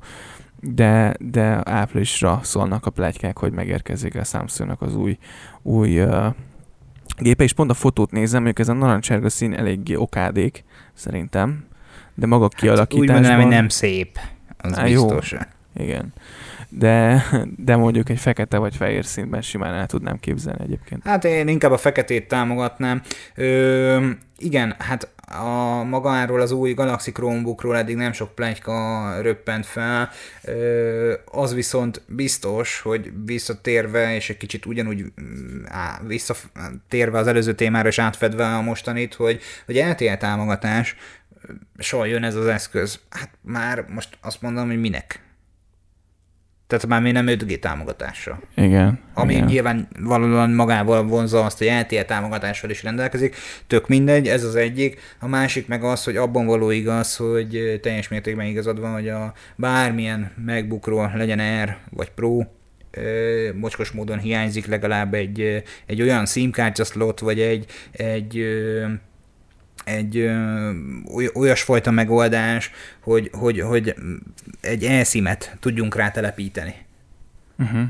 de, 0.60 1.14
de 1.18 1.60
áprilisra 1.64 2.40
szólnak 2.42 2.86
a 2.86 2.90
plegykák, 2.90 3.38
hogy 3.38 3.52
megérkezik 3.52 4.14
a 4.14 4.24
Samsungnak 4.24 4.82
az 4.82 4.96
új, 4.96 5.18
új 5.62 6.02
uh, 6.02 6.26
gépe, 7.18 7.42
és 7.42 7.52
pont 7.52 7.70
a 7.70 7.74
fotót 7.74 8.10
nézem, 8.10 8.42
hogy 8.42 8.60
ez 8.60 8.68
a 8.68 8.72
narancsárga 8.72 9.28
szín 9.28 9.54
eléggé 9.54 9.94
okádék, 9.94 10.64
szerintem, 10.94 11.64
de 12.14 12.26
maga 12.26 12.42
hát 12.42 12.54
kialakításban... 12.54 13.00
Úgy 13.00 13.10
mondanám, 13.10 13.40
hogy 13.40 13.50
nem 13.50 13.68
szép, 13.68 14.18
az 14.58 14.74
Há, 14.74 14.84
biztos. 14.84 15.32
Jó. 15.32 15.38
Igen 15.74 16.12
de, 16.68 17.24
de 17.56 17.76
mondjuk 17.76 18.08
egy 18.08 18.18
fekete 18.18 18.58
vagy 18.58 18.76
fehér 18.76 19.04
színben 19.04 19.42
simán 19.42 19.74
el 19.74 19.86
tudnám 19.86 20.18
képzelni 20.20 20.64
egyébként. 20.64 21.02
Hát 21.04 21.24
én 21.24 21.48
inkább 21.48 21.70
a 21.70 21.76
feketét 21.76 22.28
támogatnám. 22.28 23.02
Ö, 23.34 24.08
igen, 24.36 24.74
hát 24.78 25.08
a 25.26 25.82
magáról 25.82 26.40
az 26.40 26.50
új 26.50 26.74
Galaxy 26.74 27.12
Chromebookról 27.12 27.76
eddig 27.76 27.96
nem 27.96 28.12
sok 28.12 28.34
plegyka 28.34 29.20
röppent 29.20 29.66
fel, 29.66 30.10
az 31.24 31.54
viszont 31.54 32.02
biztos, 32.06 32.80
hogy 32.80 33.12
visszatérve, 33.24 34.14
és 34.14 34.30
egy 34.30 34.36
kicsit 34.36 34.66
ugyanúgy 34.66 35.04
á, 35.64 36.00
visszatérve 36.06 37.18
az 37.18 37.26
előző 37.26 37.54
témára 37.54 37.88
és 37.88 37.98
átfedve 37.98 38.46
a 38.46 38.60
mostanit, 38.60 39.14
hogy, 39.14 39.40
hogy 39.66 39.76
LTE 39.76 40.16
támogatás, 40.16 40.96
soha 41.78 42.04
jön 42.04 42.24
ez 42.24 42.34
az 42.34 42.46
eszköz. 42.46 43.00
Hát 43.10 43.30
már 43.40 43.84
most 43.88 44.18
azt 44.20 44.42
mondom, 44.42 44.66
hogy 44.66 44.80
minek 44.80 45.25
tehát 46.66 46.86
már 46.86 47.02
még 47.02 47.12
nem 47.12 47.26
5G 47.26 47.58
támogatásra. 47.58 48.40
Igen. 48.54 48.98
Ami 49.14 49.34
igen. 49.34 49.46
nyilván 49.46 49.88
valóban 50.00 50.50
magával 50.50 51.06
vonza 51.06 51.44
azt, 51.44 51.58
hogy 51.58 51.66
LTE 51.80 52.04
támogatással 52.04 52.70
is 52.70 52.82
rendelkezik. 52.82 53.36
Tök 53.66 53.88
mindegy, 53.88 54.28
ez 54.28 54.44
az 54.44 54.54
egyik. 54.54 55.00
A 55.20 55.28
másik 55.28 55.68
meg 55.68 55.84
az, 55.84 56.04
hogy 56.04 56.16
abban 56.16 56.46
való 56.46 56.70
igaz, 56.70 57.16
hogy 57.16 57.80
teljes 57.82 58.08
mértékben 58.08 58.46
igazad 58.46 58.80
van, 58.80 58.92
hogy 58.92 59.08
a 59.08 59.32
bármilyen 59.56 60.32
MacBookról 60.46 61.12
legyen 61.14 61.38
Air 61.38 61.76
vagy 61.90 62.10
Pro, 62.10 62.40
mocskos 63.54 63.90
módon 63.90 64.18
hiányzik 64.18 64.66
legalább 64.66 65.14
egy, 65.14 65.62
egy 65.86 66.02
olyan 66.02 66.26
SIM-kártya 66.26 66.84
slot, 66.84 67.20
vagy 67.20 67.40
egy, 67.40 67.66
egy 67.92 68.44
egy 69.86 70.16
ö, 70.16 70.70
olyasfajta 71.34 71.90
megoldás, 71.90 72.70
hogy, 73.00 73.30
hogy, 73.32 73.60
hogy 73.60 73.94
egy 74.60 74.84
elszimet 74.84 75.56
tudjunk 75.60 75.94
rá 75.94 76.10
telepíteni. 76.10 76.74
Uh-huh 77.58 77.88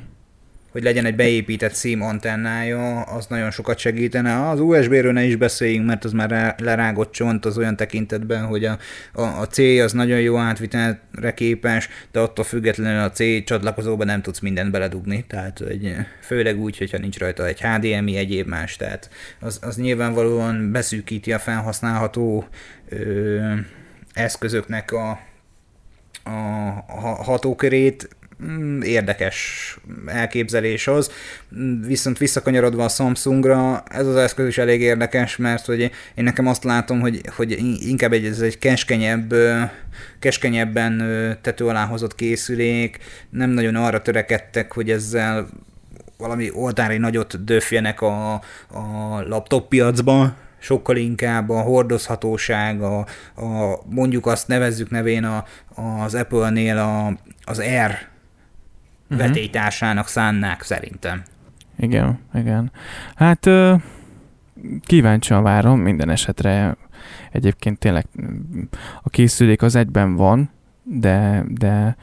hogy 0.76 0.84
legyen 0.84 1.04
egy 1.04 1.16
beépített 1.16 1.76
SIM 1.76 2.02
antennája, 2.02 3.00
az 3.00 3.26
nagyon 3.26 3.50
sokat 3.50 3.78
segítene. 3.78 4.48
Az 4.48 4.60
USB-ről 4.60 5.12
ne 5.12 5.24
is 5.24 5.36
beszéljünk, 5.36 5.86
mert 5.86 6.04
az 6.04 6.12
már 6.12 6.54
lerágott 6.58 7.12
csont 7.12 7.44
az 7.44 7.58
olyan 7.58 7.76
tekintetben, 7.76 8.46
hogy 8.46 8.64
a, 8.64 8.78
a, 9.12 9.22
a 9.22 9.46
C 9.46 9.58
az 9.58 9.92
nagyon 9.92 10.20
jó 10.20 10.36
átvitelre 10.36 11.34
képes, 11.34 11.88
de 12.12 12.20
attól 12.20 12.44
függetlenül 12.44 13.00
a 13.00 13.10
C 13.10 13.44
csatlakozóba 13.44 14.04
nem 14.04 14.22
tudsz 14.22 14.40
mindent 14.40 14.70
beledugni, 14.70 15.24
tehát 15.28 15.60
egy, 15.60 15.94
főleg 16.20 16.60
úgy, 16.60 16.78
hogyha 16.78 16.98
nincs 16.98 17.18
rajta 17.18 17.46
egy 17.46 17.60
HDMI, 17.60 18.16
egyéb 18.16 18.48
más, 18.48 18.76
tehát 18.76 19.10
az, 19.40 19.58
az 19.62 19.76
nyilvánvalóan 19.76 20.72
beszűkíti 20.72 21.32
a 21.32 21.38
felhasználható 21.38 22.46
ö, 22.88 23.52
eszközöknek 24.12 24.92
a, 24.92 25.20
a 26.26 26.30
hatókörét, 27.22 28.15
érdekes 28.82 29.76
elképzelés 30.06 30.86
az. 30.86 31.10
Viszont 31.86 32.18
visszakanyarodva 32.18 32.84
a 32.84 32.88
Samsungra, 32.88 33.82
ez 33.88 34.06
az 34.06 34.16
eszköz 34.16 34.46
is 34.46 34.58
elég 34.58 34.80
érdekes, 34.80 35.36
mert 35.36 35.64
hogy 35.66 35.80
én 36.14 36.24
nekem 36.24 36.46
azt 36.46 36.64
látom, 36.64 37.00
hogy, 37.00 37.20
hogy 37.36 37.58
inkább 37.88 38.12
egy, 38.12 38.24
ez 38.24 38.40
egy 38.40 38.58
keskenyebb, 38.58 39.34
keskenyebben 40.18 41.02
tető 41.42 41.66
alá 41.66 41.84
hozott 41.84 42.14
készülék, 42.14 42.98
nem 43.30 43.50
nagyon 43.50 43.74
arra 43.74 44.02
törekedtek, 44.02 44.72
hogy 44.72 44.90
ezzel 44.90 45.48
valami 46.18 46.50
oltári 46.52 46.96
nagyot 46.96 47.44
döfjenek 47.44 48.00
a, 48.00 48.32
a 48.68 49.20
laptop 49.28 49.68
piacba, 49.68 50.36
sokkal 50.58 50.96
inkább 50.96 51.50
a 51.50 51.60
hordozhatóság, 51.60 52.82
a, 52.82 52.98
a 53.34 53.78
mondjuk 53.90 54.26
azt 54.26 54.48
nevezzük 54.48 54.90
nevén 54.90 55.24
a, 55.24 55.44
az 56.02 56.14
Apple-nél 56.14 56.78
a, 56.78 57.18
az 57.44 57.58
Air 57.58 58.08
uh-huh. 59.10 59.26
vetélytársának 59.26 60.08
szánnák 60.08 60.62
szerintem. 60.62 61.22
Igen, 61.78 62.18
igen. 62.34 62.70
Hát 63.14 63.48
kíváncsian 64.82 65.42
várom 65.42 65.80
minden 65.80 66.10
esetre. 66.10 66.76
Egyébként 67.32 67.78
tényleg 67.78 68.06
a 69.02 69.08
készülék 69.08 69.62
az 69.62 69.74
egyben 69.74 70.14
van, 70.14 70.50
de, 70.82 71.44
de, 71.48 71.96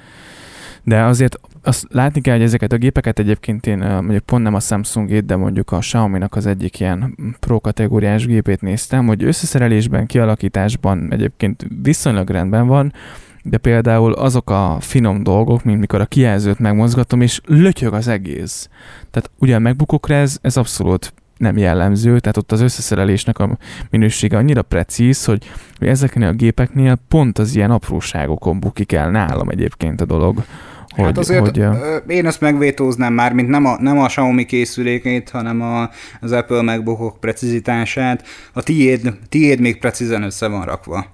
de 0.83 1.01
azért 1.01 1.39
azt 1.61 1.85
látni 1.89 2.21
kell, 2.21 2.35
hogy 2.35 2.43
ezeket 2.43 2.71
a 2.71 2.77
gépeket 2.77 3.19
egyébként 3.19 3.67
én 3.67 3.77
mondjuk 3.77 4.23
pont 4.23 4.43
nem 4.43 4.53
a 4.53 4.59
samsung 4.59 5.25
de 5.25 5.35
mondjuk 5.35 5.71
a 5.71 5.77
Xiaomi-nak 5.77 6.35
az 6.35 6.45
egyik 6.45 6.79
ilyen 6.79 7.17
pro 7.39 7.59
kategóriás 7.59 8.25
gépét 8.25 8.61
néztem, 8.61 9.07
hogy 9.07 9.23
összeszerelésben, 9.23 10.05
kialakításban 10.05 11.11
egyébként 11.11 11.65
viszonylag 11.81 12.29
rendben 12.29 12.67
van, 12.67 12.93
de 13.43 13.57
például 13.57 14.13
azok 14.13 14.49
a 14.49 14.77
finom 14.79 15.23
dolgok, 15.23 15.63
mint 15.63 15.79
mikor 15.79 16.01
a 16.01 16.05
kijelzőt 16.05 16.59
megmozgatom, 16.59 17.21
és 17.21 17.41
lötyög 17.45 17.93
az 17.93 18.07
egész. 18.07 18.69
Tehát 19.11 19.31
ugye 19.39 19.55
a 19.55 19.59
megbukokra 19.59 20.15
ez, 20.15 20.37
ez 20.41 20.57
abszolút 20.57 21.13
nem 21.37 21.57
jellemző, 21.57 22.19
tehát 22.19 22.37
ott 22.37 22.51
az 22.51 22.61
összeszerelésnek 22.61 23.39
a 23.39 23.57
minősége 23.89 24.37
annyira 24.37 24.61
precíz, 24.61 25.25
hogy 25.25 25.51
ezeknél 25.79 26.27
a 26.27 26.33
gépeknél 26.33 26.99
pont 27.07 27.39
az 27.39 27.55
ilyen 27.55 27.71
apróságokon 27.71 28.59
bukik 28.59 28.91
el 28.91 29.11
nálam 29.11 29.49
egyébként 29.49 30.01
a 30.01 30.05
dolog. 30.05 30.43
Hogy, 30.95 31.05
hát 31.05 31.17
azért 31.17 31.39
hogy, 31.39 31.65
én 32.07 32.25
ezt 32.25 32.41
megvétóznám 32.41 33.13
már, 33.13 33.33
mint 33.33 33.49
nem 33.49 33.65
a, 33.65 33.81
nem 33.81 33.99
a 33.99 34.05
Xiaomi 34.05 34.45
készülékét, 34.45 35.29
hanem 35.29 35.61
a, 35.61 35.89
az 36.21 36.31
Apple 36.31 36.61
MacBookok 36.61 37.19
precizitását. 37.19 38.27
A 38.53 38.63
tiéd, 38.63 39.13
tiéd 39.29 39.59
még 39.59 39.79
precízen 39.79 40.23
össze 40.23 40.47
van 40.47 40.65
rakva. 40.65 41.05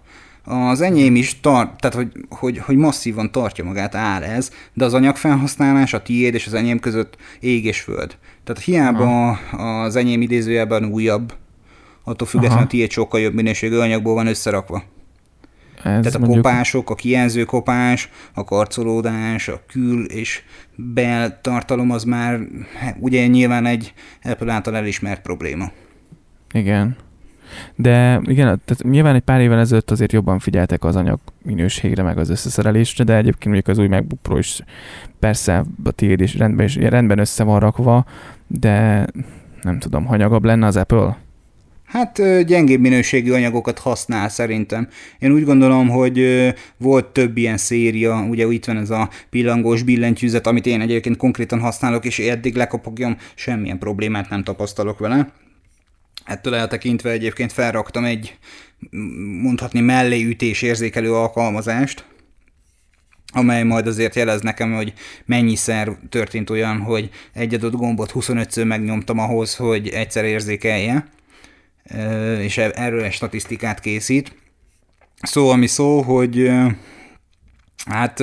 Az 0.49 0.81
enyém 0.81 1.15
is 1.15 1.39
tart, 1.39 1.81
tehát 1.81 1.95
hogy, 1.95 2.11
hogy, 2.29 2.57
hogy 2.57 2.75
masszívan 2.75 3.31
tartja 3.31 3.63
magát, 3.63 3.95
áll 3.95 4.23
ez, 4.23 4.51
de 4.73 4.85
az 4.85 4.93
anyagfelhasználás 4.93 5.93
a 5.93 6.01
tiéd 6.01 6.33
és 6.33 6.45
az 6.45 6.53
enyém 6.53 6.79
között 6.79 7.17
ég 7.39 7.65
és 7.65 7.81
föld. 7.81 8.17
Tehát 8.43 8.63
hiába 8.63 9.29
Aha. 9.29 9.81
az 9.83 9.95
enyém 9.95 10.21
idézőjelben 10.21 10.85
újabb, 10.85 11.33
attól 12.03 12.27
függetlenül 12.27 12.63
a 12.63 12.67
tiéd 12.67 12.91
sokkal 12.91 13.19
jobb 13.19 13.33
minőségű 13.33 13.77
anyagból 13.77 14.13
van 14.13 14.27
összerakva. 14.27 14.83
Ez 15.75 15.83
Tehát 15.83 16.15
a 16.15 16.19
mondjuk... 16.19 16.41
kopások, 16.41 16.89
a 16.89 16.95
kijelző 16.95 17.43
kopás, 17.43 18.09
a 18.33 18.43
karcolódás, 18.43 19.47
a 19.47 19.61
kül 19.67 20.05
és 20.05 20.41
bel 20.75 21.41
tartalom 21.41 21.91
az 21.91 22.03
már 22.03 22.39
hát 22.79 22.95
ugye 22.99 23.27
nyilván 23.27 23.65
egy 23.65 23.93
Apple 24.23 24.53
által 24.53 24.75
elismert 24.75 25.21
probléma. 25.21 25.71
Igen. 26.53 26.97
De 27.75 28.21
igen, 28.23 28.61
tehát 28.65 28.83
nyilván 28.83 29.15
egy 29.15 29.21
pár 29.21 29.41
évvel 29.41 29.59
ezelőtt 29.59 29.91
azért 29.91 30.11
jobban 30.11 30.39
figyeltek 30.39 30.83
az 30.83 30.95
anyag 30.95 31.19
minőségre, 31.43 32.03
meg 32.03 32.17
az 32.17 32.29
összeszerelésre, 32.29 33.03
de 33.03 33.15
egyébként 33.15 33.45
mondjuk 33.45 33.67
az 33.67 33.77
új 33.77 33.87
MacBook 33.87 34.21
Pro 34.21 34.37
is 34.37 34.59
persze 35.19 35.65
a 35.83 35.91
tiéd 35.91 36.21
is 36.21 36.35
rendben, 36.35 36.65
is 36.65 36.75
rendben 36.75 37.19
össze 37.19 37.43
van 37.43 37.59
rakva, 37.59 38.05
de 38.47 39.05
nem 39.61 39.79
tudom, 39.79 40.05
hanyagabb 40.05 40.45
lenne 40.45 40.65
az 40.65 40.75
Apple? 40.75 41.17
Hát 41.85 42.43
gyengébb 42.45 42.79
minőségű 42.79 43.31
anyagokat 43.31 43.79
használ 43.79 44.29
szerintem. 44.29 44.87
Én 45.19 45.31
úgy 45.31 45.43
gondolom, 45.43 45.89
hogy 45.89 46.25
volt 46.77 47.05
több 47.05 47.37
ilyen 47.37 47.57
széria, 47.57 48.25
ugye 48.29 48.47
itt 48.51 48.65
van 48.65 48.77
ez 48.77 48.89
a 48.89 49.09
pillangós 49.29 49.83
billentyűzet, 49.83 50.47
amit 50.47 50.65
én 50.65 50.81
egyébként 50.81 51.17
konkrétan 51.17 51.59
használok, 51.59 52.05
és 52.05 52.19
eddig 52.19 52.55
lekopogjam, 52.55 53.17
semmilyen 53.35 53.77
problémát 53.77 54.29
nem 54.29 54.43
tapasztalok 54.43 54.99
vele. 54.99 55.31
Ettől 56.29 56.55
eltekintve 56.55 57.09
egyébként 57.09 57.51
felraktam 57.51 58.05
egy 58.05 58.37
mondhatni 59.41 59.79
melléütés 59.79 60.61
érzékelő 60.61 61.13
alkalmazást, 61.13 62.05
amely 63.33 63.63
majd 63.63 63.87
azért 63.87 64.15
jelez 64.15 64.41
nekem, 64.41 64.73
hogy 64.73 64.93
mennyiszer 65.25 65.97
történt 66.09 66.49
olyan, 66.49 66.79
hogy 66.79 67.09
egy 67.33 67.53
adott 67.53 67.73
gombot 67.73 68.11
25-ször 68.13 68.65
megnyomtam 68.67 69.19
ahhoz, 69.19 69.55
hogy 69.55 69.87
egyszer 69.87 70.25
érzékelje, 70.25 71.07
és 72.39 72.57
e- 72.57 72.71
erről 72.75 73.03
egy 73.03 73.13
statisztikát 73.13 73.79
készít. 73.79 74.35
Szó, 75.21 75.49
ami 75.49 75.67
szó, 75.67 76.01
hogy 76.01 76.51
Hát 77.85 78.19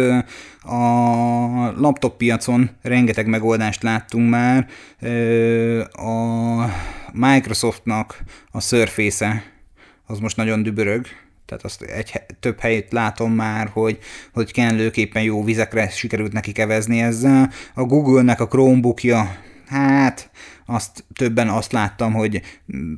a 0.62 0.80
laptop 1.76 2.16
piacon 2.16 2.70
rengeteg 2.82 3.26
megoldást 3.26 3.82
láttunk 3.82 4.30
már. 4.30 4.66
A 5.92 6.64
Microsoftnak 7.12 8.22
a 8.50 8.60
Surface-e 8.60 9.42
az 10.06 10.18
most 10.18 10.36
nagyon 10.36 10.62
dübörög, 10.62 11.06
tehát 11.46 11.64
azt 11.64 11.82
egy, 11.82 12.12
több 12.40 12.60
helyét 12.60 12.92
látom 12.92 13.32
már, 13.32 13.68
hogy, 13.72 13.98
hogy 14.32 14.52
kellőképpen 14.52 15.22
jó 15.22 15.44
vizekre 15.44 15.88
sikerült 15.88 16.32
neki 16.32 16.52
kevezni 16.52 17.00
ezzel. 17.00 17.50
A 17.74 17.82
Google-nek 17.82 18.40
a 18.40 18.48
Chromebookja, 18.48 19.36
hát 19.66 20.30
azt 20.66 21.04
többen 21.14 21.48
azt 21.48 21.72
láttam, 21.72 22.12
hogy 22.12 22.42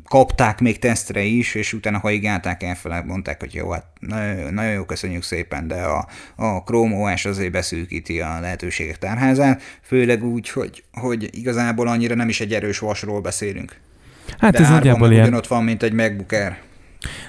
kapták 0.04 0.60
még 0.60 0.78
tesztre 0.78 1.22
is, 1.22 1.54
és 1.54 1.72
utána 1.72 1.98
haigálták 1.98 2.62
elfele, 2.62 3.02
mondták, 3.02 3.40
hogy 3.40 3.54
jó, 3.54 3.70
hát 3.70 3.86
nagyon, 4.00 4.54
nagyon 4.54 4.72
jó, 4.72 4.84
köszönjük 4.84 5.22
szépen, 5.22 5.68
de 5.68 5.82
a, 5.82 6.08
a 6.36 6.62
Chrome 6.62 6.94
OS 6.94 7.24
azért 7.24 7.52
beszűkíti 7.52 8.20
a 8.20 8.40
lehetőségek 8.40 8.98
tárházát, 8.98 9.62
főleg 9.82 10.24
úgy, 10.24 10.48
hogy, 10.48 10.84
hogy 10.92 11.28
igazából 11.32 11.88
annyira 11.88 12.14
nem 12.14 12.28
is 12.28 12.40
egy 12.40 12.52
erős 12.52 12.78
vasról 12.78 13.20
beszélünk. 13.20 13.76
Hát 14.38 14.52
de 14.52 14.58
ez 14.58 14.68
nagyjából 14.68 15.12
ilyen... 15.12 15.34
ott 15.34 15.46
van, 15.46 15.64
mint 15.64 15.82
egy 15.82 15.92
MacBook 15.92 16.32
Air. 16.32 16.58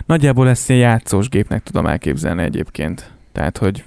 Nagyjából 0.06 0.50
ezt 0.50 0.70
ilyen 0.70 0.82
játszós 0.82 1.30
gépnek 1.30 1.64
tudom 1.64 1.86
elképzelni 1.86 2.44
egyébként. 2.44 3.12
Tehát, 3.32 3.58
hogy 3.58 3.84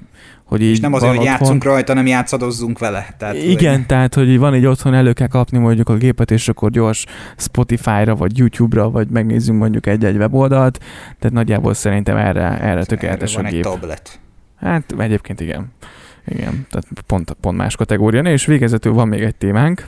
hogy 0.52 0.62
így 0.62 0.70
és 0.70 0.80
nem 0.80 0.92
azért, 0.92 1.16
hogy 1.16 1.24
játszunk 1.24 1.64
rajta, 1.64 1.94
nem 1.94 2.06
játszadozzunk 2.06 2.78
vele. 2.78 3.14
Tehát, 3.18 3.34
Igen, 3.36 3.76
hogy... 3.76 3.86
tehát 3.86 4.14
hogy 4.14 4.38
van 4.38 4.54
egy 4.54 4.66
otthon, 4.66 4.94
elő 4.94 5.12
kell 5.12 5.26
kapni 5.26 5.58
mondjuk 5.58 5.88
a 5.88 5.94
gépet, 5.94 6.30
és 6.30 6.48
akkor 6.48 6.70
gyors 6.70 7.04
Spotify-ra, 7.36 8.14
vagy 8.14 8.38
YouTube-ra, 8.38 8.90
vagy 8.90 9.08
megnézzünk 9.08 9.58
mondjuk 9.58 9.86
egy-egy 9.86 10.16
weboldalt, 10.16 10.78
tehát 11.18 11.32
nagyjából 11.36 11.74
szerintem 11.74 12.16
erre, 12.16 12.60
erre 12.60 12.84
tökéletes 12.84 13.36
erre 13.36 13.48
a 13.48 13.50
gép. 13.50 13.64
Egy 13.64 13.72
tablet. 13.72 14.20
Hát 14.60 14.94
egyébként 14.98 15.40
igen. 15.40 15.72
Igen, 16.26 16.66
tehát 16.70 16.86
pont, 17.06 17.36
pont 17.40 17.56
más 17.56 17.76
kategória. 17.76 18.22
És 18.22 18.46
végezetül 18.46 18.92
van 18.92 19.08
még 19.08 19.22
egy 19.22 19.34
témánk. 19.34 19.86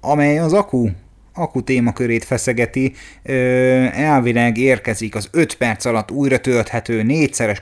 Amely 0.00 0.38
az 0.38 0.52
akku 0.52 0.88
akku 1.40 1.62
témakörét 1.62 2.24
feszegeti, 2.24 2.92
elvileg 3.92 4.58
érkezik 4.58 5.14
az 5.14 5.28
5 5.32 5.54
perc 5.54 5.84
alatt 5.84 6.10
újra 6.10 6.40
tölthető 6.40 7.02
négyszeres 7.02 7.60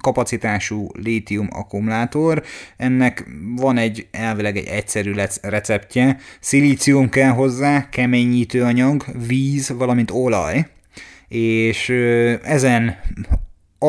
kapacitású 0.00 0.88
lítium 1.02 1.48
akkumulátor. 1.50 2.42
Ennek 2.76 3.26
van 3.56 3.78
egy 3.78 4.06
elvileg 4.10 4.56
egy 4.56 4.66
egyszerű 4.66 5.12
receptje. 5.42 6.18
Szilícium 6.40 7.08
kell 7.08 7.30
hozzá, 7.30 7.88
keményítő 7.88 8.62
anyag, 8.62 9.04
víz, 9.26 9.68
valamint 9.68 10.10
olaj 10.10 10.66
és 11.28 11.88
ezen 12.42 12.96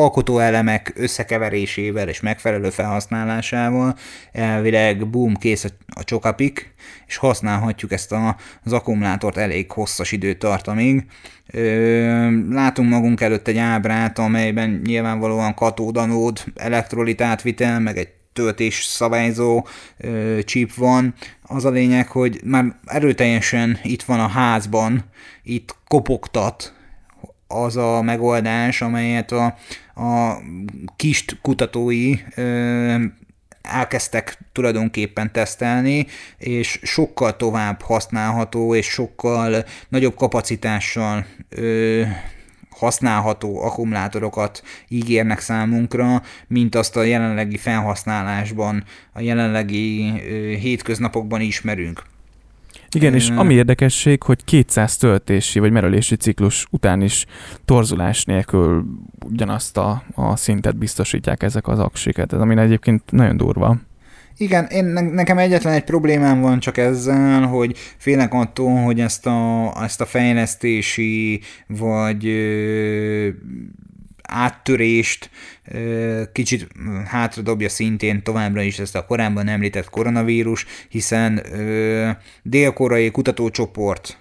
alkotóelemek 0.02 0.92
összekeverésével 0.96 2.08
és 2.08 2.20
megfelelő 2.20 2.70
felhasználásával 2.70 3.96
elvileg 4.32 5.10
boom, 5.10 5.34
kész 5.34 5.64
a 5.86 6.04
csokapik, 6.04 6.74
és 7.06 7.16
használhatjuk 7.16 7.92
ezt 7.92 8.12
a, 8.12 8.36
az 8.64 8.72
akkumulátort 8.72 9.36
elég 9.36 9.70
hosszas 9.70 10.12
időtartamig. 10.12 11.04
Látunk 12.50 12.90
magunk 12.90 13.20
előtt 13.20 13.48
egy 13.48 13.58
ábrát, 13.58 14.18
amelyben 14.18 14.80
nyilvánvalóan 14.84 15.54
katódanód, 15.54 16.44
elektrolit 16.54 17.20
átvitel, 17.20 17.80
meg 17.80 17.96
egy 17.96 18.08
töltés 18.32 18.84
szabályzó 18.84 19.66
ö, 19.96 20.38
chip 20.44 20.74
van. 20.74 21.14
Az 21.42 21.64
a 21.64 21.70
lényeg, 21.70 22.08
hogy 22.08 22.40
már 22.44 22.64
erőteljesen 22.86 23.78
itt 23.82 24.02
van 24.02 24.20
a 24.20 24.28
házban, 24.28 25.04
itt 25.42 25.76
kopogtat 25.86 26.77
az 27.48 27.76
a 27.76 28.02
megoldás, 28.02 28.82
amelyet 28.82 29.32
a, 29.32 29.44
a 29.94 30.38
kist 30.96 31.38
kutatói 31.42 32.14
ö, 32.34 32.94
elkezdtek 33.62 34.38
tulajdonképpen 34.52 35.32
tesztelni, 35.32 36.06
és 36.38 36.80
sokkal 36.82 37.36
tovább 37.36 37.82
használható, 37.82 38.74
és 38.74 38.86
sokkal 38.86 39.64
nagyobb 39.88 40.14
kapacitással 40.14 41.26
ö, 41.48 42.02
használható 42.70 43.62
akkumulátorokat 43.62 44.62
ígérnek 44.88 45.40
számunkra, 45.40 46.22
mint 46.46 46.74
azt 46.74 46.96
a 46.96 47.02
jelenlegi 47.02 47.56
felhasználásban, 47.56 48.84
a 49.12 49.20
jelenlegi 49.20 50.12
ö, 50.28 50.54
hétköznapokban 50.56 51.40
ismerünk. 51.40 52.02
Igen, 52.90 53.14
és 53.14 53.28
ami 53.28 53.54
érdekesség, 53.54 54.22
hogy 54.22 54.44
200 54.44 54.96
töltési 54.96 55.58
vagy 55.58 55.70
merülési 55.70 56.16
ciklus 56.16 56.66
után 56.70 57.02
is 57.02 57.26
torzulás 57.64 58.24
nélkül 58.24 58.84
ugyanazt 59.24 59.76
a, 59.76 60.02
a 60.14 60.36
szintet 60.36 60.76
biztosítják 60.76 61.42
ezek 61.42 61.68
az 61.68 61.78
aksiket, 61.78 62.32
ami 62.32 62.56
egyébként 62.56 63.02
nagyon 63.10 63.36
durva. 63.36 63.76
Igen, 64.36 64.64
én, 64.64 64.84
nekem 65.12 65.38
egyetlen 65.38 65.72
egy 65.72 65.84
problémám 65.84 66.40
van 66.40 66.58
csak 66.58 66.76
ezzel, 66.76 67.46
hogy 67.46 67.76
félek 67.96 68.32
attól, 68.32 68.82
hogy 68.82 69.00
ezt 69.00 69.26
a, 69.26 69.72
ezt 69.82 70.00
a 70.00 70.06
fejlesztési 70.06 71.40
vagy 71.66 72.26
ö, 72.26 73.28
áttörést 74.28 75.30
kicsit 76.32 76.68
hátradobja 77.04 77.68
szintén 77.68 78.22
továbbra 78.22 78.62
is 78.62 78.78
ezt 78.78 78.96
a 78.96 79.04
korábban 79.04 79.48
említett 79.48 79.90
koronavírus, 79.90 80.66
hiszen 80.88 81.42
dél-koreai 82.42 83.10
kutatócsoport 83.10 84.18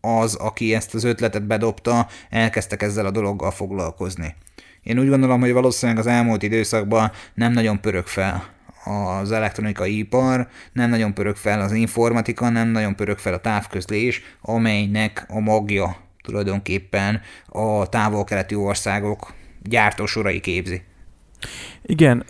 az, 0.00 0.34
aki 0.34 0.74
ezt 0.74 0.94
az 0.94 1.04
ötletet 1.04 1.46
bedobta, 1.46 2.08
elkezdtek 2.30 2.82
ezzel 2.82 3.06
a 3.06 3.10
dologgal 3.10 3.50
foglalkozni. 3.50 4.34
Én 4.82 4.98
úgy 4.98 5.08
gondolom, 5.08 5.40
hogy 5.40 5.52
valószínűleg 5.52 6.00
az 6.00 6.06
elmúlt 6.06 6.42
időszakban 6.42 7.12
nem 7.34 7.52
nagyon 7.52 7.80
pörög 7.80 8.06
fel 8.06 8.52
az 8.84 9.32
elektronikai 9.32 9.98
ipar, 9.98 10.48
nem 10.72 10.90
nagyon 10.90 11.14
pörög 11.14 11.36
fel 11.36 11.60
az 11.60 11.72
informatika, 11.72 12.48
nem 12.48 12.68
nagyon 12.68 12.96
pörög 12.96 13.18
fel 13.18 13.34
a 13.34 13.40
távközlés, 13.40 14.22
amelynek 14.40 15.24
a 15.28 15.40
magja 15.40 16.03
tulajdonképpen 16.24 17.20
a 17.48 17.88
távol-keleti 17.88 18.54
országok 18.54 19.34
gyártósorai 19.62 20.40
képzi. 20.40 20.82
Igen, 21.86 22.24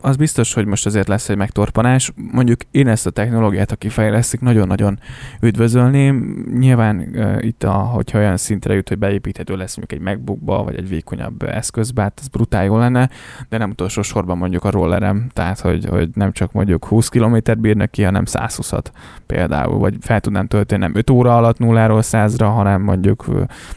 az 0.00 0.16
biztos, 0.16 0.54
hogy 0.54 0.66
most 0.66 0.86
azért 0.86 1.08
lesz 1.08 1.28
egy 1.28 1.36
megtorpanás. 1.36 2.12
Mondjuk 2.32 2.60
én 2.70 2.88
ezt 2.88 3.06
a 3.06 3.10
technológiát, 3.10 3.72
aki 3.72 3.88
fejlesztik, 3.88 4.40
nagyon-nagyon 4.40 4.98
üdvözölném. 5.40 6.46
Nyilván 6.58 7.16
itt, 7.40 7.62
a, 7.64 7.72
hogyha 7.72 8.18
olyan 8.18 8.36
szintre 8.36 8.74
jut, 8.74 8.88
hogy 8.88 8.98
beépíthető 8.98 9.56
lesz 9.56 9.76
mondjuk 9.76 10.00
egy 10.00 10.06
MacBookba, 10.06 10.64
vagy 10.64 10.76
egy 10.76 10.88
vékonyabb 10.88 11.42
eszközbe, 11.42 12.02
hát 12.02 12.18
ez 12.20 12.28
brutál 12.28 12.64
jó 12.64 12.78
lenne, 12.78 13.08
de 13.48 13.58
nem 13.58 13.70
utolsó 13.70 14.02
sorban 14.02 14.38
mondjuk 14.38 14.64
a 14.64 14.70
rollerem, 14.70 15.26
tehát 15.32 15.60
hogy, 15.60 15.84
hogy 15.84 16.08
nem 16.14 16.32
csak 16.32 16.52
mondjuk 16.52 16.84
20 16.84 17.08
km 17.08 17.36
bírnak 17.58 17.90
ki, 17.90 18.02
hanem 18.02 18.24
120-at 18.26 18.84
például, 19.26 19.78
vagy 19.78 19.94
fel 20.00 20.20
tudnám 20.20 20.46
tölteni 20.46 20.80
nem 20.80 20.94
5 20.94 21.10
óra 21.10 21.36
alatt 21.36 21.56
0-ról 21.58 22.04
100-ra, 22.10 22.50
hanem 22.54 22.82
mondjuk 22.82 23.24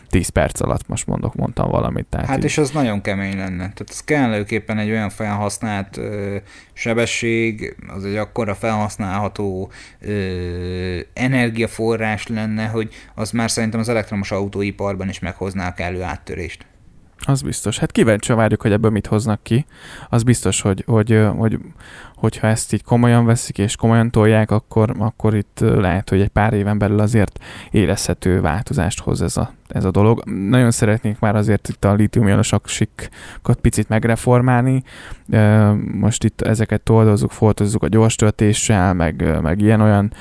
10 0.10 0.30
perc 0.30 0.62
alatt, 0.62 0.88
most 0.88 1.08
mondok, 1.08 1.36
mondtam 1.36 1.70
valamit. 1.70 2.06
Tehát 2.10 2.28
hát 2.28 2.38
így. 2.38 2.44
és 2.44 2.58
az 2.58 2.70
nagyon 2.70 3.02
kemény 3.02 3.38
lenne. 3.38 3.58
Tehát 3.58 3.86
ez 3.90 4.04
kellőképpen 4.04 4.78
egy 4.78 4.90
olyan 4.90 5.10
felhasznált 5.12 5.98
ö, 5.98 6.38
sebesség, 6.74 7.76
az 7.88 8.06
egy 8.06 8.16
akkora 8.16 8.56
felhasználható 8.56 9.72
ö, 10.00 11.00
energiaforrás 11.14 12.28
lenne, 12.28 12.66
hogy 12.68 12.94
az 13.16 13.32
már 13.32 13.52
szerintem 13.52 13.80
az 13.80 13.90
elektromos 13.90 14.32
autóiparban 14.32 15.10
is 15.10 15.20
meghozná 15.20 15.68
a 15.68 15.74
kellő 15.74 16.02
áttörést. 16.02 16.66
Az 17.26 17.42
biztos. 17.42 17.78
Hát 17.78 17.92
kíváncsi 17.92 18.34
várjuk, 18.34 18.62
hogy 18.62 18.72
ebből 18.72 18.92
mit 18.92 19.08
hoznak 19.08 19.44
ki. 19.44 19.66
Az 20.10 20.24
biztos, 20.24 20.62
hogy, 20.62 20.84
hogy, 20.88 21.28
hogy 21.38 21.60
hogyha 22.22 22.48
ezt 22.48 22.74
így 22.74 22.84
komolyan 22.84 23.26
veszik 23.26 23.58
és 23.58 23.76
komolyan 23.76 24.12
tolják, 24.12 24.52
akkor, 24.52 24.96
akkor 24.98 25.36
itt 25.36 25.60
lehet, 25.60 26.10
hogy 26.10 26.22
egy 26.22 26.28
pár 26.28 26.54
éven 26.54 26.78
belül 26.78 27.00
azért 27.00 27.40
érezhető 27.72 28.42
változást 28.42 29.00
hoz 29.00 29.22
ez 29.22 29.38
a, 29.38 29.54
ez 29.68 29.86
a 29.86 29.92
dolog. 29.92 30.24
Nagyon 30.26 30.72
szeretnék 30.72 31.20
már 31.20 31.36
azért 31.36 31.70
itt 31.70 31.86
a 31.86 31.94
litium 31.94 32.42
sikat 32.66 33.60
picit 33.62 33.90
megreformálni. 33.90 34.84
Most 35.94 36.24
itt 36.24 36.42
ezeket 36.42 36.82
toldozzuk, 36.82 37.32
foltozzuk 37.32 37.84
a 37.84 37.88
gyors 37.88 38.16
töltéssel, 38.16 38.94
meg, 38.94 39.42
meg 39.42 39.62
ilyen-olyan 39.62 40.14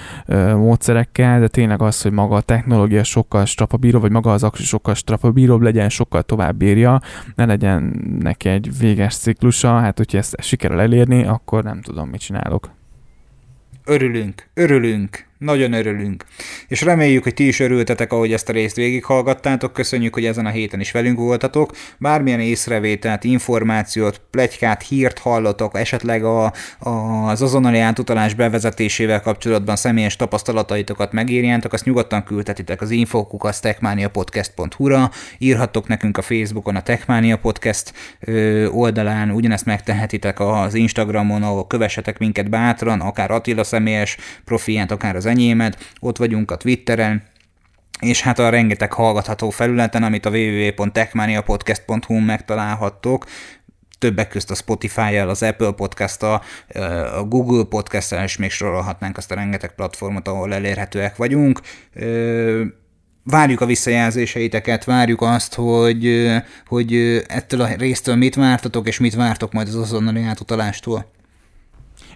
módszerekkel, 0.55 1.41
de 1.41 1.49
tényleg 1.49 1.83
az, 1.83 2.03
hogy 2.03 2.13
maga 2.13 2.35
a 2.35 2.41
technológia 2.41 3.05
sokkal 3.05 3.45
strapabíróbb, 3.45 4.01
vagy 4.01 4.11
maga 4.11 4.33
az 4.33 4.43
aksi 4.43 4.63
sokkal 4.63 4.95
strapabíróbb 4.95 5.61
legyen, 5.61 5.89
sokkal 5.89 6.23
tovább 6.23 6.57
bírja, 6.57 7.01
ne 7.35 7.45
legyen 7.45 8.05
neki 8.21 8.49
egy 8.49 8.79
véges 8.79 9.17
ciklusa, 9.17 9.79
hát 9.79 9.97
hogyha 9.97 10.19
ezt 10.19 10.37
sikerül 10.41 10.81
elérni, 10.81 11.25
akkor 11.25 11.65
nem 11.65 11.81
tudom, 11.81 12.09
mit 12.09 12.21
csinálok. 12.21 12.71
Örülünk, 13.85 14.47
örülünk. 14.55 15.29
Nagyon 15.41 15.73
örülünk. 15.73 16.25
És 16.69 16.83
reméljük, 16.83 17.23
hogy 17.23 17.35
ti 17.35 17.47
is 17.47 17.61
örültetek, 17.61 18.13
ahogy 18.13 18.33
ezt 18.33 18.49
a 18.49 18.53
részt 18.53 18.77
végighallgattátok. 18.77 19.73
Köszönjük, 19.73 20.15
hogy 20.15 20.25
ezen 20.25 20.47
a 20.47 20.51
héten 20.51 20.81
is 20.81 20.93
velünk 20.93 21.19
voltatok. 21.19 21.73
Bármilyen 21.99 22.41
észrevételt, 22.41 23.25
információt, 23.25 24.21
plegykát, 24.31 24.83
hírt 24.83 25.19
hallotok, 25.19 25.79
esetleg 25.79 26.25
a, 26.25 26.53
a, 26.79 26.91
az 27.29 27.43
azonnali 27.43 27.79
átutalás 27.79 28.35
bevezetésével 28.35 29.21
kapcsolatban 29.21 29.77
személyes 29.77 30.17
tapasztalataitokat 30.17 31.13
megírjátok, 31.13 31.73
azt 31.73 31.85
nyugodtan 31.85 32.25
küldhetitek 32.25 32.81
az 32.81 32.91
infokukat 32.91 33.61
techmaniapodcast.hu-ra, 33.61 35.11
írhattok 35.39 35.89
nekünk 35.89 36.19
a 36.19 36.23
Facebookon 36.23 36.77
a 36.77 36.83
Techmania 36.83 37.37
Podcast 37.37 37.93
oldalán, 38.71 39.31
ugyanezt 39.31 39.65
megtehetitek 39.65 40.41
az 40.41 40.75
Instagramon, 40.75 41.43
ahol 41.43 41.67
kövessetek 41.67 42.19
minket 42.19 42.51
bátran, 42.51 43.01
akár 43.01 43.31
Attila 43.31 43.65
személyes 43.65 44.17
profilját, 44.45 44.91
akár 44.91 45.17
az 45.17 45.29
enyémet, 45.31 45.93
ott 46.01 46.17
vagyunk 46.17 46.51
a 46.51 46.57
Twitteren, 46.57 47.23
és 48.01 48.23
hát 48.23 48.39
a 48.39 48.49
rengeteg 48.49 48.93
hallgatható 48.93 49.51
felületen, 49.51 50.03
amit 50.03 50.27
a 50.27 50.31
www.techmaniapodcast.hu 50.31 52.19
megtalálhattok, 52.19 53.27
többek 53.99 54.29
közt 54.29 54.51
a 54.51 54.55
Spotify-jal, 54.55 55.29
az 55.29 55.43
Apple 55.43 55.71
podcast 55.71 56.23
a 56.23 56.43
Google 57.29 57.65
podcast 57.65 58.13
és 58.13 58.37
még 58.37 58.51
sorolhatnánk 58.51 59.17
azt 59.17 59.31
a 59.31 59.35
rengeteg 59.35 59.75
platformot, 59.75 60.29
ahol 60.29 60.55
elérhetőek 60.55 61.17
vagyunk. 61.17 61.61
Várjuk 63.25 63.61
a 63.61 63.67
visszajelzéseiteket, 63.67 64.85
várjuk 64.85 65.23
azt, 65.23 65.55
hogy, 65.55 66.31
hogy 66.67 66.95
ettől 67.29 67.61
a 67.61 67.69
résztől 67.79 68.17
mit 68.17 68.35
vártatok, 68.35 68.87
és 68.87 68.99
mit 68.99 69.15
vártok 69.15 69.53
majd 69.53 69.69
az 69.69 69.75
azonnali 69.75 70.23
átutalástól. 70.23 71.11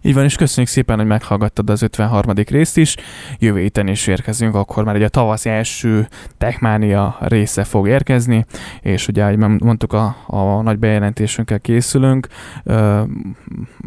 Így 0.07 0.15
van, 0.15 0.25
és 0.25 0.37
köszönjük 0.37 0.73
szépen, 0.73 0.97
hogy 0.97 1.07
meghallgattad 1.07 1.71
az 1.71 1.83
53. 1.83 2.33
részt 2.35 2.77
is. 2.77 2.97
Jövő 3.39 3.61
héten 3.61 3.89
is 3.89 4.07
érkezünk, 4.07 4.55
akkor 4.55 4.85
már 4.85 4.95
egy 4.95 5.03
a 5.03 5.09
tavasz 5.09 5.47
első 5.47 6.09
Techmania 6.39 7.17
része 7.21 7.65
fog 7.65 7.89
érkezni, 7.89 8.45
és 8.81 9.09
ugye, 9.09 9.25
ahogy 9.25 9.37
mondtuk, 9.37 9.93
a, 9.93 10.17
a 10.27 10.63
nagy 10.63 10.79
bejelentésünkkel 10.79 11.61
készülünk, 11.61 12.27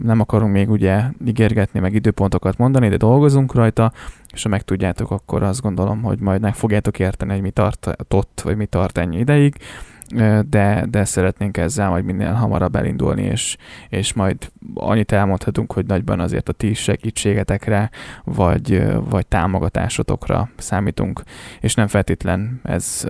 nem 0.01 0.19
akarunk 0.19 0.51
még 0.53 0.69
ugye 0.69 1.03
ígérgetni, 1.25 1.79
meg 1.79 1.93
időpontokat 1.93 2.57
mondani, 2.57 2.89
de 2.89 2.97
dolgozunk 2.97 3.53
rajta, 3.53 3.91
és 4.33 4.43
ha 4.43 4.49
megtudjátok, 4.49 5.11
akkor 5.11 5.43
azt 5.43 5.61
gondolom, 5.61 6.01
hogy 6.01 6.19
majd 6.19 6.41
meg 6.41 6.55
fogjátok 6.55 6.99
érteni, 6.99 7.31
hogy 7.31 7.41
mi 7.41 7.51
tartott, 7.51 8.41
vagy 8.43 8.55
mi 8.55 8.65
tart 8.65 8.97
ennyi 8.97 9.17
ideig 9.17 9.55
de, 10.49 10.85
de 10.89 11.05
szeretnénk 11.05 11.57
ezzel 11.57 11.89
majd 11.89 12.05
minél 12.05 12.31
hamarabb 12.33 12.75
elindulni, 12.75 13.23
és, 13.23 13.57
és 13.89 14.13
majd 14.13 14.51
annyit 14.73 15.11
elmondhatunk, 15.11 15.73
hogy 15.73 15.85
nagyban 15.85 16.19
azért 16.19 16.49
a 16.49 16.51
ti 16.51 16.73
segítségetekre, 16.73 17.89
vagy, 18.23 18.83
vagy 19.09 19.27
támogatásotokra 19.27 20.49
számítunk, 20.57 21.23
és 21.61 21.73
nem 21.73 21.87
feltétlen 21.87 22.59
ez 22.63 23.07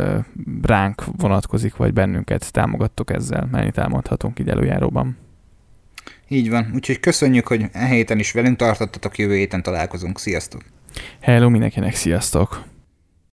ránk 0.61 1.03
vonatkozik, 1.17 1.75
vagy 1.75 1.93
bennünket 1.93 2.51
támogattok 2.51 3.11
ezzel, 3.11 3.47
mennyit 3.51 3.77
elmondhatunk 3.77 4.39
így 4.39 4.49
előjáróban. 4.49 5.17
Így 6.27 6.49
van, 6.49 6.71
úgyhogy 6.73 6.99
köszönjük, 6.99 7.47
hogy 7.47 7.65
e 7.71 7.85
héten 7.85 8.19
is 8.19 8.31
velünk 8.31 8.57
tartottatok, 8.57 9.17
jövő 9.17 9.35
héten 9.35 9.63
találkozunk. 9.63 10.19
Sziasztok! 10.19 10.61
Hello 11.19 11.49
mindenkinek, 11.49 11.95
sziasztok! 11.95 12.63